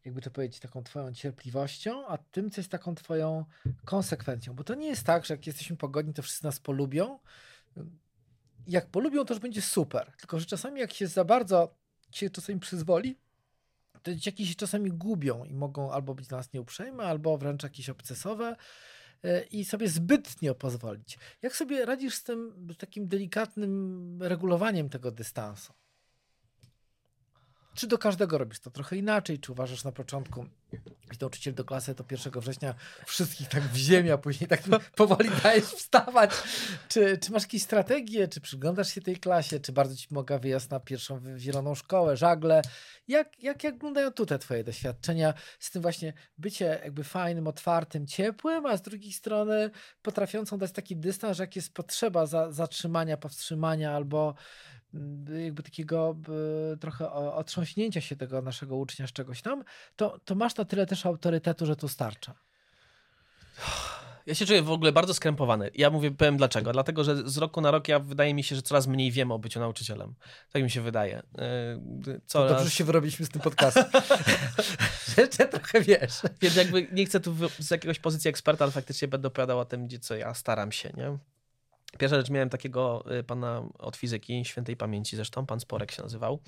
jakby 0.04 0.20
to 0.20 0.30
powiedzieć, 0.30 0.60
taką 0.60 0.82
Twoją 0.82 1.12
cierpliwością, 1.12 2.06
a 2.06 2.18
tym, 2.18 2.50
co 2.50 2.60
jest 2.60 2.70
taką 2.70 2.94
Twoją 2.94 3.44
konsekwencją. 3.84 4.54
Bo 4.54 4.64
to 4.64 4.74
nie 4.74 4.88
jest 4.88 5.04
tak, 5.04 5.24
że 5.24 5.34
jak 5.34 5.46
jesteśmy 5.46 5.76
pogodni, 5.76 6.14
to 6.14 6.22
wszyscy 6.22 6.44
nas 6.44 6.60
polubią. 6.60 7.18
Jak 8.66 8.86
polubią, 8.86 9.24
to 9.24 9.34
już 9.34 9.40
będzie 9.40 9.62
super. 9.62 10.12
Tylko, 10.18 10.40
że 10.40 10.46
czasami, 10.46 10.80
jak 10.80 10.92
się 10.92 11.06
za 11.06 11.24
bardzo 11.24 11.74
się 12.10 12.30
czasami 12.30 12.60
przyzwoli, 12.60 13.18
to 14.02 14.14
dzieciaki 14.14 14.46
się 14.46 14.54
czasami 14.54 14.90
gubią 14.90 15.44
i 15.44 15.54
mogą 15.54 15.92
albo 15.92 16.14
być 16.14 16.26
dla 16.26 16.38
nas 16.38 16.52
nieuprzejme, 16.52 17.04
albo 17.04 17.38
wręcz 17.38 17.62
jakieś 17.62 17.88
obcesowe 17.88 18.56
e, 19.22 19.44
i 19.44 19.64
sobie 19.64 19.88
zbytnio 19.88 20.54
pozwolić. 20.54 21.18
Jak 21.42 21.56
sobie 21.56 21.86
radzisz 21.86 22.14
z 22.14 22.22
tym 22.22 22.68
takim 22.78 23.08
delikatnym 23.08 24.18
regulowaniem 24.22 24.88
tego 24.88 25.10
dystansu? 25.10 25.72
Czy 27.74 27.86
do 27.86 27.98
każdego 27.98 28.38
robisz 28.38 28.60
to 28.60 28.70
trochę 28.70 28.96
inaczej? 28.96 29.38
Czy 29.38 29.52
uważasz 29.52 29.84
na 29.84 29.92
początku, 29.92 30.46
jak 31.08 31.20
nauczyciel 31.20 31.54
do 31.54 31.64
klasy, 31.64 31.94
to 31.94 32.04
1 32.10 32.40
września 32.40 32.74
wszystkich 33.06 33.48
tak 33.48 33.62
w 33.62 33.76
ziemię, 33.76 34.12
a 34.12 34.18
później 34.18 34.48
tak 34.48 34.62
powoli 34.96 35.30
dajesz 35.42 35.64
wstawać? 35.64 36.30
Czy, 36.88 37.18
czy 37.18 37.32
masz 37.32 37.42
jakieś 37.42 37.62
strategie? 37.62 38.28
Czy 38.28 38.40
przyglądasz 38.40 38.88
się 38.88 39.00
tej 39.00 39.16
klasie? 39.16 39.60
Czy 39.60 39.72
bardzo 39.72 39.96
ci 39.96 40.06
mogła 40.10 40.38
wyjazd 40.38 40.70
na 40.70 40.80
pierwszą 40.80 41.20
zieloną 41.38 41.74
szkołę, 41.74 42.16
żagle? 42.16 42.62
Jak, 43.08 43.42
jak, 43.42 43.64
jak 43.64 43.74
wyglądają 43.74 44.10
tutaj 44.10 44.38
twoje 44.38 44.64
doświadczenia 44.64 45.34
z 45.58 45.70
tym 45.70 45.82
właśnie 45.82 46.12
bycie 46.38 46.80
jakby 46.84 47.04
fajnym, 47.04 47.46
otwartym, 47.46 48.06
ciepłym, 48.06 48.66
a 48.66 48.76
z 48.76 48.82
drugiej 48.82 49.12
strony 49.12 49.70
potrafiącą 50.02 50.58
dać 50.58 50.72
taki 50.72 50.96
dystans, 50.96 51.36
że 51.36 51.42
jak 51.42 51.56
jest 51.56 51.74
potrzeba 51.74 52.26
za, 52.26 52.52
zatrzymania, 52.52 53.16
powstrzymania 53.16 53.92
albo 53.92 54.34
jakby 55.44 55.62
takiego 55.62 56.16
trochę 56.80 57.12
otrząśnięcia 57.12 58.00
się 58.00 58.16
tego 58.16 58.42
naszego 58.42 58.76
ucznia 58.76 59.06
z 59.06 59.12
czegoś 59.12 59.42
tam, 59.42 59.64
to, 59.96 60.20
to 60.24 60.34
masz 60.34 60.56
na 60.56 60.64
tyle 60.64 60.86
też 60.86 61.06
autorytetu, 61.06 61.66
że 61.66 61.76
to 61.76 61.88
starcza. 61.88 62.34
Ja 64.26 64.34
się 64.34 64.46
czuję 64.46 64.62
w 64.62 64.70
ogóle 64.70 64.92
bardzo 64.92 65.14
skrępowany. 65.14 65.70
Ja 65.74 65.90
mówię, 65.90 66.10
powiem 66.10 66.36
dlaczego. 66.36 66.72
Dlatego, 66.72 67.04
że 67.04 67.28
z 67.30 67.36
roku 67.36 67.60
na 67.60 67.70
rok 67.70 67.88
ja 67.88 67.98
wydaje 67.98 68.34
mi 68.34 68.44
się, 68.44 68.56
że 68.56 68.62
coraz 68.62 68.86
mniej 68.86 69.10
wiem 69.10 69.32
o 69.32 69.38
byciu 69.38 69.60
nauczycielem. 69.60 70.14
Tak 70.52 70.62
mi 70.62 70.70
się 70.70 70.80
wydaje. 70.80 71.22
Coraz... 72.26 72.50
Dobrze, 72.50 72.64
że 72.64 72.70
się 72.70 72.84
wyrobiliśmy 72.84 73.26
z 73.26 73.28
tym 73.28 73.40
podcastem. 73.40 73.84
Jeszcze 75.18 75.48
trochę 75.48 75.80
wiesz. 75.80 76.22
Więc 76.40 76.56
jakby 76.56 76.88
nie 76.92 77.06
chcę 77.06 77.20
tu 77.20 77.34
z 77.58 77.70
jakiegoś 77.70 77.98
pozycji 77.98 78.28
eksperta, 78.28 78.64
ale 78.64 78.72
faktycznie 78.72 79.08
będę 79.08 79.28
opowiadał 79.28 79.58
o 79.58 79.64
tym, 79.64 79.88
co 80.00 80.16
ja 80.16 80.34
staram 80.34 80.72
się, 80.72 80.92
nie? 80.96 81.18
Pierwsza 81.98 82.16
rzecz, 82.16 82.30
miałem 82.30 82.50
takiego 82.50 83.04
y, 83.18 83.24
pana 83.24 83.68
od 83.78 83.96
fizyki, 83.96 84.44
świętej 84.44 84.76
pamięci 84.76 85.16
zresztą, 85.16 85.46
pan 85.46 85.60
Sporek 85.60 85.92
się 85.92 86.02
nazywał. 86.02 86.40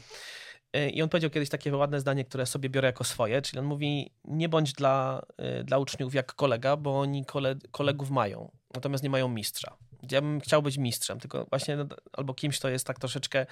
Y, 0.77 0.91
I 0.91 1.03
on 1.03 1.09
powiedział 1.09 1.31
kiedyś 1.31 1.49
takie 1.49 1.77
ładne 1.77 2.01
zdanie, 2.01 2.25
które 2.25 2.47
sobie 2.47 2.69
biorę 2.69 2.89
jako 2.89 3.05
swoje, 3.05 3.43
czyli 3.43 3.59
on 3.59 3.65
mówi, 3.65 4.11
nie 4.25 4.49
bądź 4.49 4.73
dla, 4.73 5.23
y, 5.61 5.65
dla 5.65 5.79
uczniów 5.79 6.15
jak 6.15 6.35
kolega, 6.35 6.77
bo 6.77 7.01
oni 7.01 7.25
kole, 7.25 7.55
kolegów 7.71 8.11
mają, 8.11 8.51
natomiast 8.75 9.05
nie 9.05 9.11
mają 9.11 9.29
mistrza. 9.29 9.77
Ja 10.11 10.21
bym 10.21 10.41
chciał 10.41 10.63
być 10.63 10.79
mistrzem, 10.79 11.21
tylko 11.21 11.47
właśnie 11.51 11.79
albo 12.13 12.35
kimś, 12.35 12.59
kto 12.59 12.69
jest 12.69 12.87
tak 12.87 12.99
troszeczkę 12.99 13.47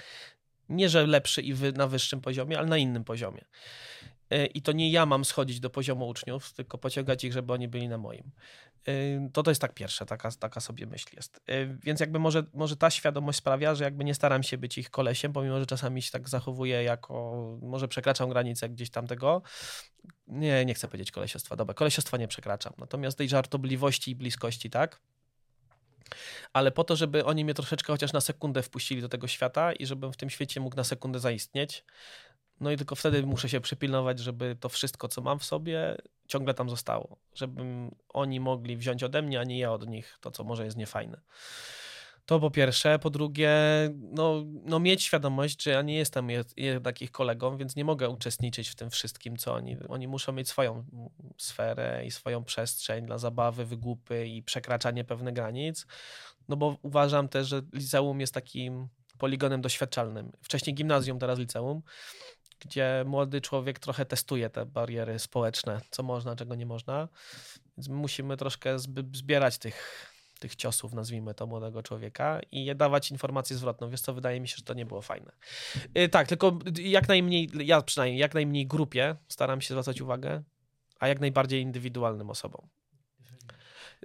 nie, 0.69 0.89
że 0.89 1.07
lepszy 1.07 1.43
i 1.43 1.55
wy, 1.55 1.73
na 1.73 1.87
wyższym 1.87 2.21
poziomie, 2.21 2.59
ale 2.59 2.67
na 2.67 2.77
innym 2.77 3.05
poziomie. 3.05 3.45
I 4.55 4.63
to 4.63 4.73
nie 4.73 4.91
ja 4.91 5.07
mam 5.07 5.25
schodzić 5.25 5.61
do 5.61 5.71
poziomu 5.71 6.09
uczniów, 6.09 6.53
tylko 6.53 6.79
pociągać 6.79 7.25
ich, 7.25 7.33
żeby 7.33 7.53
oni 7.53 7.69
byli 7.69 7.89
na 7.89 7.99
moim. 7.99 8.31
To 9.33 9.43
to 9.43 9.51
jest 9.51 9.61
tak 9.61 9.75
pierwsze, 9.75 10.07
taka, 10.07 10.31
taka 10.31 10.61
sobie 10.61 10.87
myśl 10.87 11.17
jest. 11.17 11.41
Więc 11.83 12.01
jakby 12.01 12.19
może, 12.19 12.45
może 12.55 12.77
ta 12.77 12.91
świadomość 12.91 13.39
sprawia, 13.39 13.75
że 13.75 13.85
jakby 13.85 14.05
nie 14.05 14.15
staram 14.15 14.43
się 14.43 14.59
być 14.59 14.79
ich 14.79 14.91
kolesiem, 14.91 15.33
pomimo, 15.33 15.61
że 15.61 15.67
czasami 15.67 16.03
się 16.03 16.11
tak 16.11 16.29
zachowuję 16.29 16.83
jako, 16.83 17.35
może 17.63 17.89
przekraczam 17.89 18.29
granicę 18.29 18.69
gdzieś 18.69 18.91
tam 18.91 19.07
tego. 19.07 19.43
Nie, 20.27 20.65
nie 20.65 20.75
chcę 20.75 20.89
powiedzieć 20.89 21.11
kolesiostwa, 21.11 21.57
dobra, 21.57 21.75
kolesiostwa 21.75 22.17
nie 22.17 22.29
przekraczam. 22.29 22.73
Natomiast 22.79 23.19
tej 23.19 23.29
żartobliwości 23.29 24.11
i 24.11 24.17
bliskości, 24.17 24.71
tak? 24.71 25.01
ale 26.53 26.71
po 26.71 26.85
to, 26.85 26.97
żeby 26.97 27.25
oni 27.25 27.45
mnie 27.45 27.55
troszeczkę 27.55 27.93
chociaż 27.93 28.13
na 28.13 28.21
sekundę 28.21 28.63
wpuścili 28.63 29.01
do 29.01 29.09
tego 29.09 29.29
świata 29.29 29.73
i 29.73 29.87
żebym 29.87 30.13
w 30.13 30.17
tym 30.17 30.31
świecie 30.31 30.61
mógł 30.61 30.77
na 30.77 30.85
sekundę 30.85 31.19
zaistnieć, 31.19 31.85
no 32.61 32.71
i 32.71 32.77
tylko 32.77 32.95
wtedy 32.95 33.27
muszę 33.27 33.49
się 33.49 33.61
przypilnować, 33.61 34.19
żeby 34.19 34.57
to 34.61 34.69
wszystko, 34.69 35.09
co 35.09 35.23
mam 35.23 35.39
w 35.39 35.45
sobie, 35.45 35.97
ciągle 36.29 36.55
tam 36.55 36.71
zostało. 36.71 37.17
Żebym 37.35 37.95
oni 38.09 38.41
mogli 38.41 38.77
wziąć 38.77 39.03
ode 39.03 39.23
mnie, 39.23 39.41
a 39.41 39.45
nie 39.45 39.59
ja 39.59 39.73
od 39.73 39.89
nich 39.89 40.19
to, 40.21 40.31
co 40.31 40.45
może 40.45 40.65
jest 40.65 40.77
niefajne. 40.77 41.21
To 42.27 42.41
po 42.41 42.51
pierwsze. 42.51 42.99
Po 42.99 43.11
drugie, 43.11 43.51
no, 43.95 44.45
no 44.47 44.81
mieć 44.81 45.03
świadomość, 45.03 45.63
że 45.63 45.71
ja 45.71 45.83
nie 45.83 45.95
jestem 45.95 46.29
jednak 46.57 47.03
ich 47.03 47.11
kolegą, 47.11 47.57
więc 47.57 47.77
nie 47.77 47.85
mogę 47.85 48.09
uczestniczyć 48.09 48.69
w 48.69 48.75
tym 48.75 48.91
wszystkim, 48.91 49.37
co 49.37 49.55
oni. 49.55 49.77
Oni 49.89 50.09
muszą 50.09 50.33
mieć 50.33 50.49
swoją 50.49 50.85
sferę 51.39 52.03
i 52.07 52.11
swoją 52.11 52.45
przestrzeń 52.45 53.07
dla 53.07 53.19
zabawy, 53.19 53.65
wygłupy 53.65 54.27
i 54.27 54.43
przekraczanie 54.43 55.05
pewnych 55.05 55.35
granic. 55.35 55.87
No 56.49 56.57
bo 56.57 56.77
uważam 56.83 57.29
też, 57.29 57.49
że 57.49 57.63
liceum 57.73 58.21
jest 58.21 58.35
takim 58.35 58.89
poligonem 59.19 59.61
doświadczalnym. 59.61 60.33
Wcześniej 60.43 60.75
gimnazjum, 60.75 61.19
teraz 61.19 61.39
liceum 61.39 61.83
gdzie 62.61 63.05
młody 63.07 63.41
człowiek 63.41 63.79
trochę 63.79 64.05
testuje 64.05 64.51
te 64.51 64.67
bariery 64.67 65.19
społeczne, 65.19 65.81
co 65.91 66.03
można, 66.03 66.37
czego 66.37 66.55
nie 66.55 66.67
można. 66.67 67.09
Więc 67.77 67.89
musimy 67.89 68.37
troszkę 68.37 68.79
zbierać 69.13 69.59
tych, 69.59 70.11
tych 70.41 70.57
ciosów, 70.57 70.93
nazwijmy 70.93 71.35
to, 71.35 71.47
młodego 71.47 71.83
człowieka 71.83 72.41
i 72.53 72.77
dawać 72.77 73.11
informację 73.11 73.57
zwrotną. 73.57 73.91
Wiesz 73.91 74.01
co, 74.01 74.15
wydaje 74.15 74.41
mi 74.41 74.49
się, 74.49 74.57
że 74.57 74.63
to 74.63 74.75
nie 74.75 74.87
było 74.87 75.03
fajne. 75.03 75.33
Yy, 75.95 76.09
tak, 76.09 76.29
tylko 76.29 76.59
jak 76.83 77.09
najmniej, 77.09 77.51
ja 77.55 77.83
przynajmniej, 77.83 78.21
jak 78.21 78.35
najmniej 78.35 78.67
grupie 78.67 79.17
staram 79.29 79.61
się 79.61 79.75
zwracać 79.75 80.01
uwagę, 80.01 80.43
a 80.99 81.09
jak 81.09 81.21
najbardziej 81.21 81.63
indywidualnym 81.63 82.31
osobom. 82.31 82.69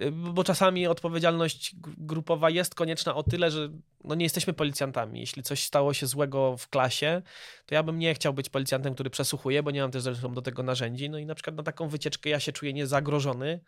Y, 0.01 0.11
bo 0.11 0.43
czasami 0.43 0.87
odpowiedzialność 0.87 1.75
grupowa 1.97 2.49
jest 2.49 2.75
konieczna 2.75 3.15
o 3.15 3.23
tyle, 3.23 3.51
że 3.51 3.69
no 4.09 4.15
nie 4.15 4.25
jesteśmy 4.25 4.53
policjantami. 4.53 5.19
Jeśli 5.19 5.43
coś 5.43 5.63
stało 5.63 5.93
się 5.93 6.07
złego 6.07 6.57
w 6.57 6.69
klasie, 6.69 7.21
to 7.65 7.75
ja 7.75 7.83
bym 7.83 7.99
nie 7.99 8.13
chciał 8.13 8.33
być 8.33 8.49
policjantem, 8.49 8.93
który 8.93 9.09
przesłuchuje, 9.09 9.63
bo 9.63 9.71
nie 9.71 9.81
mam 9.81 9.91
też 9.91 10.01
zresztą 10.01 10.33
do 10.33 10.41
tego 10.41 10.63
narzędzi. 10.63 11.09
No 11.09 11.17
i 11.17 11.25
na 11.25 11.35
przykład 11.35 11.55
na 11.55 11.63
taką 11.63 11.87
wycieczkę 11.87 12.29
ja 12.29 12.39
się 12.39 12.51
czuję 12.51 12.73
niezagrożony, 12.73 13.59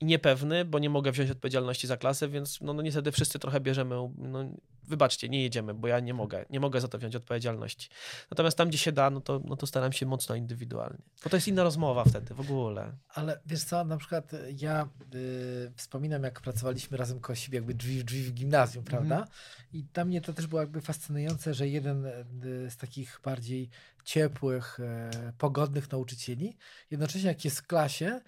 i 0.00 0.04
niepewny, 0.04 0.64
bo 0.64 0.78
nie 0.78 0.90
mogę 0.90 1.12
wziąć 1.12 1.30
odpowiedzialności 1.30 1.86
za 1.86 1.96
klasę, 1.96 2.28
więc 2.28 2.60
no, 2.60 2.72
no 2.72 2.82
niestety 2.82 3.12
wszyscy 3.12 3.38
trochę 3.38 3.60
bierzemy, 3.60 3.96
no, 4.18 4.50
wybaczcie, 4.88 5.28
nie 5.28 5.42
jedziemy, 5.42 5.74
bo 5.74 5.88
ja 5.88 6.00
nie 6.00 6.14
mogę, 6.14 6.44
nie 6.50 6.60
mogę 6.60 6.80
za 6.80 6.88
to 6.88 6.98
wziąć 6.98 7.16
odpowiedzialności. 7.16 7.88
Natomiast 8.30 8.58
tam, 8.58 8.68
gdzie 8.68 8.78
się 8.78 8.92
da, 8.92 9.10
no 9.10 9.20
to, 9.20 9.40
no 9.44 9.56
to 9.56 9.66
staram 9.66 9.92
się 9.92 10.06
mocno 10.06 10.34
indywidualnie. 10.34 10.98
Bo 11.24 11.30
to 11.30 11.36
jest 11.36 11.48
inna 11.48 11.62
rozmowa 11.62 12.04
wtedy, 12.04 12.34
w 12.34 12.40
ogóle. 12.40 12.92
Ale 13.08 13.40
wiesz 13.46 13.64
co, 13.64 13.84
na 13.84 13.96
przykład 13.96 14.30
ja 14.56 14.88
y, 15.14 15.72
wspominam, 15.76 16.22
jak 16.22 16.40
pracowaliśmy 16.40 16.96
razem 16.96 17.20
koło 17.20 17.36
siebie, 17.36 17.56
jakby 17.56 17.74
drzwi 17.74 18.00
w 18.00 18.04
drzwi 18.04 18.22
w 18.22 18.32
gimnazjum, 18.32 18.84
prawda? 18.84 19.16
Mhm. 19.16 19.36
I 19.72 19.82
dla 19.82 20.04
mnie 20.04 20.20
to 20.20 20.32
też 20.32 20.46
było 20.46 20.60
jakby 20.60 20.80
fascynujące, 20.80 21.54
że 21.54 21.68
jeden 21.68 22.06
y, 22.06 22.70
z 22.70 22.76
takich 22.76 23.20
bardziej 23.24 23.70
ciepłych, 24.04 24.78
pogodnych 25.38 25.92
nauczycieli. 25.92 26.56
Jednocześnie 26.90 27.28
jak 27.28 27.44
jest 27.44 27.58
w 27.58 27.66
klasie, 27.66 28.20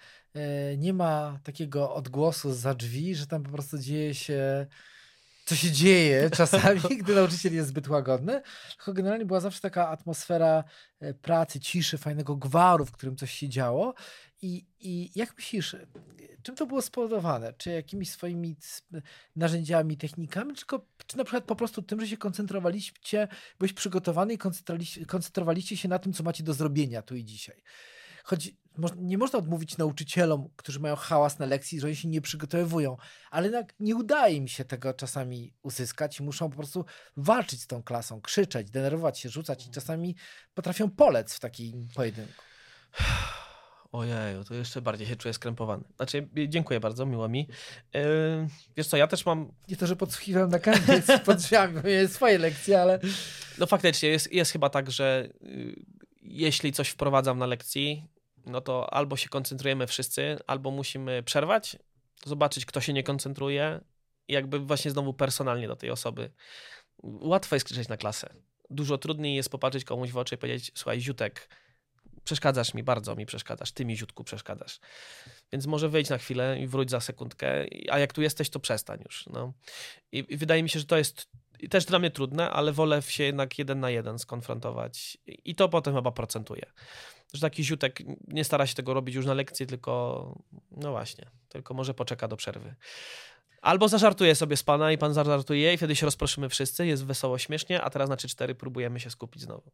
nie 0.78 0.92
ma 0.92 1.40
takiego 1.42 1.94
odgłosu 1.94 2.54
za 2.54 2.74
drzwi, 2.74 3.14
że 3.14 3.26
tam 3.26 3.42
po 3.42 3.50
prostu 3.50 3.78
dzieje 3.78 4.14
się 4.14 4.66
co 5.48 5.56
się 5.56 5.72
dzieje 5.72 6.30
czasami, 6.36 6.80
gdy 6.98 7.14
nauczyciel 7.14 7.54
jest 7.54 7.68
zbyt 7.68 7.88
łagodny. 7.88 8.42
Tylko 8.76 8.92
generalnie 8.92 9.26
była 9.26 9.40
zawsze 9.40 9.60
taka 9.60 9.88
atmosfera 9.88 10.64
e, 11.00 11.14
pracy, 11.14 11.60
ciszy, 11.60 11.98
fajnego 11.98 12.36
gwaru, 12.36 12.84
w 12.84 12.92
którym 12.92 13.16
coś 13.16 13.32
się 13.32 13.48
działo. 13.48 13.94
I, 14.42 14.66
I 14.80 15.10
jak 15.14 15.36
myślisz, 15.36 15.76
czym 16.42 16.56
to 16.56 16.66
było 16.66 16.82
spowodowane? 16.82 17.52
Czy 17.52 17.70
jakimiś 17.70 18.10
swoimi 18.10 18.56
narzędziami, 19.36 19.96
technikami, 19.96 20.54
czy, 20.54 20.64
czy 21.06 21.16
na 21.16 21.24
przykład 21.24 21.44
po 21.44 21.56
prostu 21.56 21.82
tym, 21.82 22.00
że 22.00 22.08
się 22.08 22.16
koncentrowaliście, 22.16 23.28
byłeś 23.58 23.72
przygotowany 23.72 24.34
i 24.34 24.38
koncentrowaliście, 24.38 25.06
koncentrowaliście 25.06 25.76
się 25.76 25.88
na 25.88 25.98
tym, 25.98 26.12
co 26.12 26.22
macie 26.22 26.44
do 26.44 26.54
zrobienia 26.54 27.02
tu 27.02 27.16
i 27.16 27.24
dzisiaj? 27.24 27.62
Choć 28.24 28.50
nie 28.96 29.18
można 29.18 29.38
odmówić 29.38 29.78
nauczycielom, 29.78 30.48
którzy 30.56 30.80
mają 30.80 30.96
hałas 30.96 31.38
na 31.38 31.46
lekcji, 31.46 31.80
że 31.80 31.86
oni 31.86 31.96
się 31.96 32.08
nie 32.08 32.20
przygotowują, 32.20 32.96
ale 33.30 33.46
jednak 33.46 33.74
nie 33.80 33.96
udaje 33.96 34.40
mi 34.40 34.48
się 34.48 34.64
tego 34.64 34.94
czasami 34.94 35.54
uzyskać 35.62 36.20
i 36.20 36.22
muszą 36.22 36.50
po 36.50 36.56
prostu 36.56 36.84
walczyć 37.16 37.62
z 37.62 37.66
tą 37.66 37.82
klasą, 37.82 38.20
krzyczeć, 38.20 38.70
denerwować 38.70 39.18
się, 39.18 39.28
rzucać 39.28 39.66
i 39.66 39.70
czasami 39.70 40.16
potrafią 40.54 40.90
polec 40.90 41.34
w 41.34 41.40
takim 41.40 41.88
pojedynku. 41.94 42.42
Ojeju, 43.92 44.44
to 44.44 44.54
jeszcze 44.54 44.82
bardziej 44.82 45.06
się 45.06 45.16
czuję 45.16 45.34
skrępowany. 45.34 45.84
Znaczy, 45.96 46.28
dziękuję 46.48 46.80
bardzo, 46.80 47.06
miło 47.06 47.28
mi. 47.28 47.48
Yy, 47.94 48.02
wiesz 48.76 48.86
co, 48.86 48.96
ja 48.96 49.06
też 49.06 49.26
mam... 49.26 49.52
Nie 49.68 49.76
to, 49.76 49.86
że 49.86 49.96
podsłuchiwałem 49.96 50.50
na 50.50 50.58
każdej 50.58 51.02
pod 51.26 51.36
drzwiami, 51.36 51.82
swoje 52.08 52.38
lekcje, 52.38 52.82
ale... 52.82 52.98
No 53.58 53.66
faktycznie, 53.66 54.08
jest, 54.08 54.32
jest 54.32 54.52
chyba 54.52 54.70
tak, 54.70 54.90
że 54.90 55.28
yy, 55.40 55.74
jeśli 56.22 56.72
coś 56.72 56.88
wprowadzam 56.88 57.38
na 57.38 57.46
lekcji, 57.46 58.08
no 58.48 58.60
to 58.60 58.94
albo 58.94 59.16
się 59.16 59.28
koncentrujemy 59.28 59.86
wszyscy, 59.86 60.38
albo 60.46 60.70
musimy 60.70 61.22
przerwać, 61.22 61.76
zobaczyć, 62.24 62.66
kto 62.66 62.80
się 62.80 62.92
nie 62.92 63.02
koncentruje 63.02 63.80
i 64.28 64.32
jakby 64.32 64.58
właśnie 64.58 64.90
znowu 64.90 65.14
personalnie 65.14 65.68
do 65.68 65.76
tej 65.76 65.90
osoby. 65.90 66.30
Łatwo 67.02 67.56
jest 67.56 67.66
krzyczeć 67.66 67.88
na 67.88 67.96
klasę. 67.96 68.34
Dużo 68.70 68.98
trudniej 68.98 69.34
jest 69.34 69.50
popatrzeć 69.50 69.84
komuś 69.84 70.10
w 70.10 70.16
oczy 70.16 70.34
i 70.34 70.38
powiedzieć, 70.38 70.72
słuchaj, 70.74 71.00
Ziutek, 71.00 71.48
przeszkadzasz 72.28 72.74
mi, 72.74 72.82
bardzo 72.82 73.16
mi 73.16 73.26
przeszkadzasz, 73.26 73.72
ty 73.72 73.84
mi, 73.84 73.96
Ziutku, 73.96 74.24
przeszkadzasz. 74.24 74.80
Więc 75.52 75.66
może 75.66 75.88
wyjdź 75.88 76.08
na 76.08 76.18
chwilę 76.18 76.58
i 76.60 76.66
wróć 76.66 76.90
za 76.90 77.00
sekundkę, 77.00 77.66
a 77.90 77.98
jak 77.98 78.12
tu 78.12 78.22
jesteś, 78.22 78.50
to 78.50 78.60
przestań 78.60 79.00
już. 79.04 79.26
No. 79.26 79.52
I, 80.12 80.24
i 80.28 80.36
wydaje 80.36 80.62
mi 80.62 80.68
się, 80.68 80.78
że 80.78 80.84
to 80.84 80.96
jest 80.96 81.28
też 81.70 81.84
dla 81.84 81.98
mnie 81.98 82.10
trudne, 82.10 82.50
ale 82.50 82.72
wolę 82.72 83.02
się 83.02 83.24
jednak 83.24 83.58
jeden 83.58 83.80
na 83.80 83.90
jeden 83.90 84.18
skonfrontować 84.18 85.18
i 85.26 85.54
to 85.54 85.68
potem 85.68 85.94
chyba 85.94 86.12
procentuje. 86.12 86.66
Że 87.34 87.40
taki 87.40 87.64
ziutek 87.64 88.02
nie 88.26 88.44
stara 88.44 88.66
się 88.66 88.74
tego 88.74 88.94
robić 88.94 89.14
już 89.14 89.26
na 89.26 89.34
lekcji, 89.34 89.66
tylko 89.66 90.42
no 90.70 90.90
właśnie, 90.90 91.30
tylko 91.48 91.74
może 91.74 91.94
poczeka 91.94 92.28
do 92.28 92.36
przerwy. 92.36 92.74
Albo 93.62 93.88
zażartuje 93.88 94.34
sobie 94.34 94.56
z 94.56 94.62
pana 94.62 94.92
i 94.92 94.98
pan 94.98 95.14
zażartuje 95.14 95.74
i 95.74 95.76
wtedy 95.76 95.96
się 95.96 96.06
rozproszymy 96.06 96.48
wszyscy, 96.48 96.86
jest 96.86 97.04
wesoło, 97.04 97.38
śmiesznie, 97.38 97.82
a 97.82 97.90
teraz 97.90 98.08
na 98.08 98.16
3-4 98.16 98.54
próbujemy 98.54 99.00
się 99.00 99.10
skupić 99.10 99.42
znowu. 99.42 99.70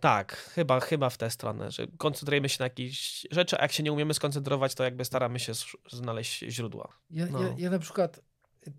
Tak, 0.00 0.36
chyba, 0.36 0.80
chyba 0.80 1.10
w 1.10 1.16
tę 1.18 1.30
stronę, 1.30 1.70
że 1.70 1.86
koncentrujemy 1.86 2.48
się 2.48 2.56
na 2.60 2.66
jakieś 2.66 3.26
rzeczy, 3.30 3.58
a 3.58 3.62
jak 3.62 3.72
się 3.72 3.82
nie 3.82 3.92
umiemy 3.92 4.14
skoncentrować, 4.14 4.74
to 4.74 4.84
jakby 4.84 5.04
staramy 5.04 5.38
się 5.38 5.52
znaleźć 5.92 6.38
źródła. 6.38 6.88
Ja, 7.10 7.26
no. 7.26 7.42
ja, 7.42 7.54
ja 7.58 7.70
na 7.70 7.78
przykład 7.78 8.20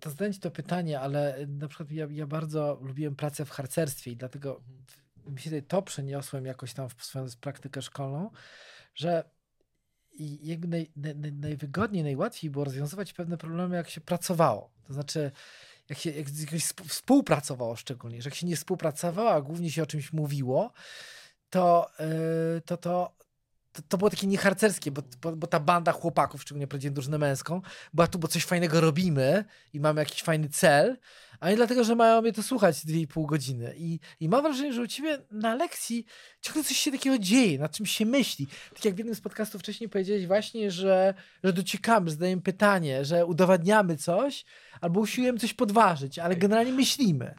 to 0.00 0.10
zadać 0.10 0.38
to 0.38 0.50
pytanie, 0.50 1.00
ale 1.00 1.46
na 1.48 1.68
przykład 1.68 1.90
ja, 1.90 2.06
ja 2.10 2.26
bardzo 2.26 2.78
lubiłem 2.82 3.16
pracę 3.16 3.44
w 3.44 3.50
harcerstwie 3.50 4.10
i 4.10 4.16
dlatego 4.16 4.60
mi 5.26 5.40
się 5.40 5.62
to 5.62 5.82
przeniosłem 5.82 6.46
jakoś 6.46 6.74
tam 6.74 6.88
w 6.88 7.04
swoją 7.04 7.26
praktykę 7.40 7.82
szkolną, 7.82 8.30
że 8.94 9.24
i 10.12 10.48
jakby 10.48 10.68
naj, 10.68 10.90
naj, 10.96 11.32
najwygodniej, 11.32 12.02
najłatwiej 12.02 12.50
było 12.50 12.64
rozwiązywać 12.64 13.12
pewne 13.12 13.38
problemy, 13.38 13.76
jak 13.76 13.90
się 13.90 14.00
pracowało. 14.00 14.70
To 14.86 14.92
znaczy, 14.92 15.30
jak 15.90 15.98
się 15.98 16.10
jak 16.10 16.26
współpracowało 16.88 17.76
szczególnie, 17.76 18.22
że 18.22 18.28
jak 18.28 18.34
się 18.34 18.46
nie 18.46 18.56
współpracowało, 18.56 19.30
a 19.30 19.40
głównie 19.40 19.70
się 19.70 19.82
o 19.82 19.86
czymś 19.86 20.12
mówiło, 20.12 20.72
to, 21.50 21.90
yy, 21.98 22.60
to, 22.60 22.76
to, 22.76 23.12
to, 23.72 23.82
to, 23.88 23.98
było 23.98 24.10
takie 24.10 24.26
nieharcerskie, 24.26 24.90
bo, 24.90 25.02
bo, 25.22 25.36
bo, 25.36 25.46
ta 25.46 25.60
banda 25.60 25.92
chłopaków, 25.92 26.42
szczególnie 26.42 26.66
prowadziłem 26.66 26.94
drużynę 26.94 27.18
męską, 27.18 27.62
była 27.94 28.06
tu, 28.06 28.18
bo 28.18 28.28
coś 28.28 28.44
fajnego 28.44 28.80
robimy 28.80 29.44
i 29.72 29.80
mamy 29.80 30.00
jakiś 30.00 30.22
fajny 30.22 30.48
cel, 30.48 30.96
a 31.40 31.50
nie 31.50 31.56
dlatego, 31.56 31.84
że 31.84 31.94
mają 31.94 32.22
mnie 32.22 32.32
to 32.32 32.42
słuchać 32.42 32.86
dwie 32.86 33.00
i 33.00 33.06
pół 33.06 33.26
godziny. 33.26 33.74
I, 33.76 34.00
I 34.20 34.28
mam 34.28 34.42
wrażenie, 34.42 34.72
że 34.72 34.82
u 34.82 34.86
ciebie 34.86 35.18
na 35.30 35.54
lekcji 35.54 36.04
ciągle 36.40 36.64
coś 36.64 36.76
się 36.76 36.92
takiego 36.92 37.18
dzieje, 37.18 37.58
nad 37.58 37.76
czym 37.76 37.86
się 37.86 38.06
myśli. 38.06 38.46
Tak 38.74 38.84
jak 38.84 38.94
w 38.94 38.98
jednym 38.98 39.14
z 39.14 39.20
podcastów 39.20 39.60
wcześniej 39.60 39.90
powiedziałeś 39.90 40.26
właśnie, 40.26 40.70
że, 40.70 41.14
że 41.44 41.52
dociekamy, 41.52 42.10
zadajemy 42.10 42.42
pytanie, 42.42 43.04
że 43.04 43.26
udowadniamy 43.26 43.96
coś, 43.96 44.44
albo 44.80 45.00
usiłujemy 45.00 45.38
coś 45.38 45.54
podważyć, 45.54 46.18
ale 46.18 46.36
generalnie 46.36 46.72
myślimy. 46.72 47.34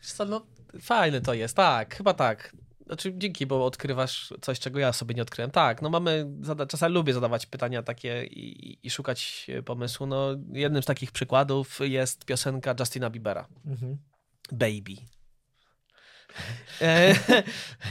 Co, 0.00 0.24
no, 0.24 0.46
fajne 0.80 1.20
to 1.20 1.34
jest, 1.34 1.56
tak, 1.56 1.96
chyba 1.96 2.14
tak. 2.14 2.52
Znaczy, 2.86 3.12
dzięki, 3.16 3.46
bo 3.46 3.64
odkrywasz 3.64 4.32
coś, 4.40 4.60
czego 4.60 4.78
ja 4.78 4.92
sobie 4.92 5.14
nie 5.14 5.22
odkryłem. 5.22 5.50
Tak, 5.50 5.82
no 5.82 5.90
mamy, 5.90 6.26
czasami 6.68 6.94
lubię 6.94 7.12
zadawać 7.12 7.46
pytania 7.46 7.82
takie 7.82 8.24
i, 8.24 8.78
i, 8.86 8.90
szukać 8.90 9.46
pomysłu. 9.64 10.06
No, 10.06 10.28
jednym 10.52 10.82
z 10.82 10.86
takich 10.86 11.12
przykładów 11.12 11.78
jest 11.82 12.24
piosenka 12.24 12.74
Justina 12.80 13.10
Biebera. 13.10 13.48
Mhm. 13.66 13.98
Baby. 14.52 14.96
E, 16.80 17.14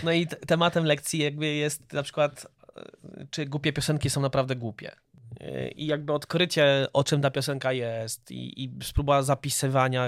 no 0.04 0.12
i 0.12 0.28
tematem 0.28 0.86
lekcji 0.86 1.20
jakby 1.20 1.48
jest 1.48 1.94
na 1.94 2.04
przykład, 2.04 2.48
e, 2.76 3.28
czy 3.30 3.46
głupie 3.46 3.74
piosenki 3.74 4.10
są 4.10 4.22
naprawdę 4.22 4.56
głupie. 4.56 4.92
E, 5.40 5.68
I 5.72 5.86
jakby 5.86 6.14
odkrycie, 6.14 6.88
o 6.94 7.04
czym 7.04 7.22
ta 7.22 7.32
piosenka 7.32 7.74
jest, 7.74 8.32
i, 8.32 8.64
i 8.64 8.72
spróba 8.84 9.24
zapisywania. 9.24 10.08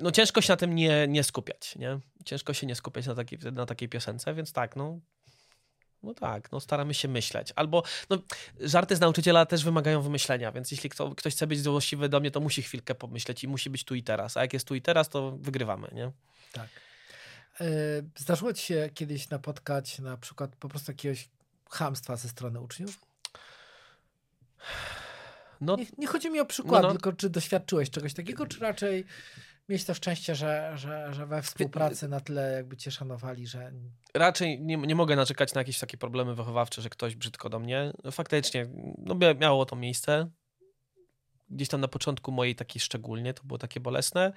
No 0.00 0.10
ciężko 0.10 0.40
się 0.40 0.52
na 0.52 0.56
tym 0.56 0.74
nie, 0.74 1.08
nie 1.08 1.24
skupiać, 1.24 1.76
nie? 1.76 1.98
Ciężko 2.24 2.54
się 2.54 2.66
nie 2.66 2.74
skupiać 2.74 3.06
na 3.06 3.14
takiej, 3.14 3.38
na 3.52 3.66
takiej 3.66 3.88
piosence, 3.88 4.34
więc 4.34 4.52
tak, 4.52 4.76
no. 4.76 5.00
No 6.02 6.14
tak, 6.14 6.52
no 6.52 6.60
staramy 6.60 6.94
się 6.94 7.08
myśleć. 7.08 7.52
Albo 7.56 7.82
no, 8.10 8.18
żarty 8.60 8.96
z 8.96 9.00
nauczyciela 9.00 9.46
też 9.46 9.64
wymagają 9.64 10.02
wymyślenia, 10.02 10.52
więc 10.52 10.70
jeśli 10.70 10.90
kto, 10.90 11.14
ktoś 11.14 11.34
chce 11.34 11.46
być 11.46 11.62
złośliwy 11.62 12.08
do 12.08 12.20
mnie, 12.20 12.30
to 12.30 12.40
musi 12.40 12.62
chwilkę 12.62 12.94
pomyśleć 12.94 13.44
i 13.44 13.48
musi 13.48 13.70
być 13.70 13.84
tu 13.84 13.94
i 13.94 14.02
teraz. 14.02 14.36
A 14.36 14.42
jak 14.42 14.52
jest 14.52 14.66
tu 14.66 14.74
i 14.74 14.82
teraz, 14.82 15.08
to 15.08 15.32
wygrywamy, 15.40 15.88
nie? 15.92 16.12
Tak. 16.52 16.68
E, 17.60 17.66
zdarzyło 18.16 18.52
ci 18.52 18.66
się 18.66 18.90
kiedyś 18.94 19.30
napotkać 19.30 19.98
na 19.98 20.16
przykład 20.16 20.56
po 20.56 20.68
prostu 20.68 20.90
jakiegoś 20.90 21.28
hamstwa 21.70 22.16
ze 22.16 22.28
strony 22.28 22.60
uczniów? 22.60 23.00
No, 25.60 25.76
nie, 25.76 25.86
nie, 25.98 26.06
chodzi 26.06 26.30
mi 26.30 26.40
o 26.40 26.46
przykład, 26.46 26.82
no, 26.82 26.88
no. 26.88 26.94
tylko 26.94 27.12
czy 27.12 27.30
doświadczyłeś 27.30 27.90
czegoś 27.90 28.14
takiego, 28.14 28.46
czy 28.46 28.60
raczej 28.60 29.04
mieć 29.70 29.84
to 29.84 29.94
szczęście, 29.94 30.34
że, 30.34 30.72
że, 30.76 31.14
że 31.14 31.26
we 31.26 31.42
współpracy 31.42 32.08
na 32.08 32.20
tyle 32.20 32.52
jakby 32.52 32.76
cię 32.76 32.90
szanowali, 32.90 33.46
że... 33.46 33.72
Raczej 34.14 34.60
nie, 34.60 34.76
nie 34.76 34.94
mogę 34.94 35.16
narzekać 35.16 35.54
na 35.54 35.60
jakieś 35.60 35.78
takie 35.78 35.96
problemy 35.96 36.34
wychowawcze, 36.34 36.82
że 36.82 36.90
ktoś 36.90 37.16
brzydko 37.16 37.48
do 37.48 37.58
mnie. 37.58 37.92
Faktycznie, 38.12 38.66
no 38.98 39.14
miało 39.40 39.66
to 39.66 39.76
miejsce. 39.76 40.30
Gdzieś 41.50 41.68
tam 41.68 41.80
na 41.80 41.88
początku 41.88 42.32
mojej 42.32 42.54
takiej 42.54 42.80
szczególnie, 42.80 43.34
to 43.34 43.42
było 43.44 43.58
takie 43.58 43.80
bolesne. 43.80 44.32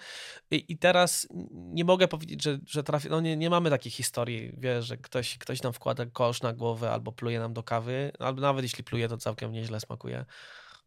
I, 0.52 0.66
i 0.68 0.78
teraz 0.78 1.28
nie 1.52 1.86
mogę 1.86 2.08
powiedzieć, 2.08 2.44
że, 2.44 2.60
że 2.66 2.84
trafię, 2.84 3.10
no 3.10 3.22
nie, 3.22 3.38
nie 3.38 3.50
mamy 3.50 3.70
takiej 3.70 3.92
historii, 3.92 4.52
wiesz, 4.58 4.86
że 4.86 4.98
ktoś, 4.98 5.38
ktoś 5.38 5.62
nam 5.62 5.74
wkłada 5.74 6.06
kosz 6.06 6.42
na 6.42 6.54
głowę 6.54 6.92
albo 6.92 7.12
pluje 7.12 7.40
nam 7.40 7.54
do 7.54 7.64
kawy, 7.64 8.12
albo 8.20 8.42
nawet 8.42 8.64
jeśli 8.64 8.84
pluje, 8.84 9.08
to 9.08 9.18
całkiem 9.18 9.52
nieźle 9.52 9.80
smakuje. 9.80 10.26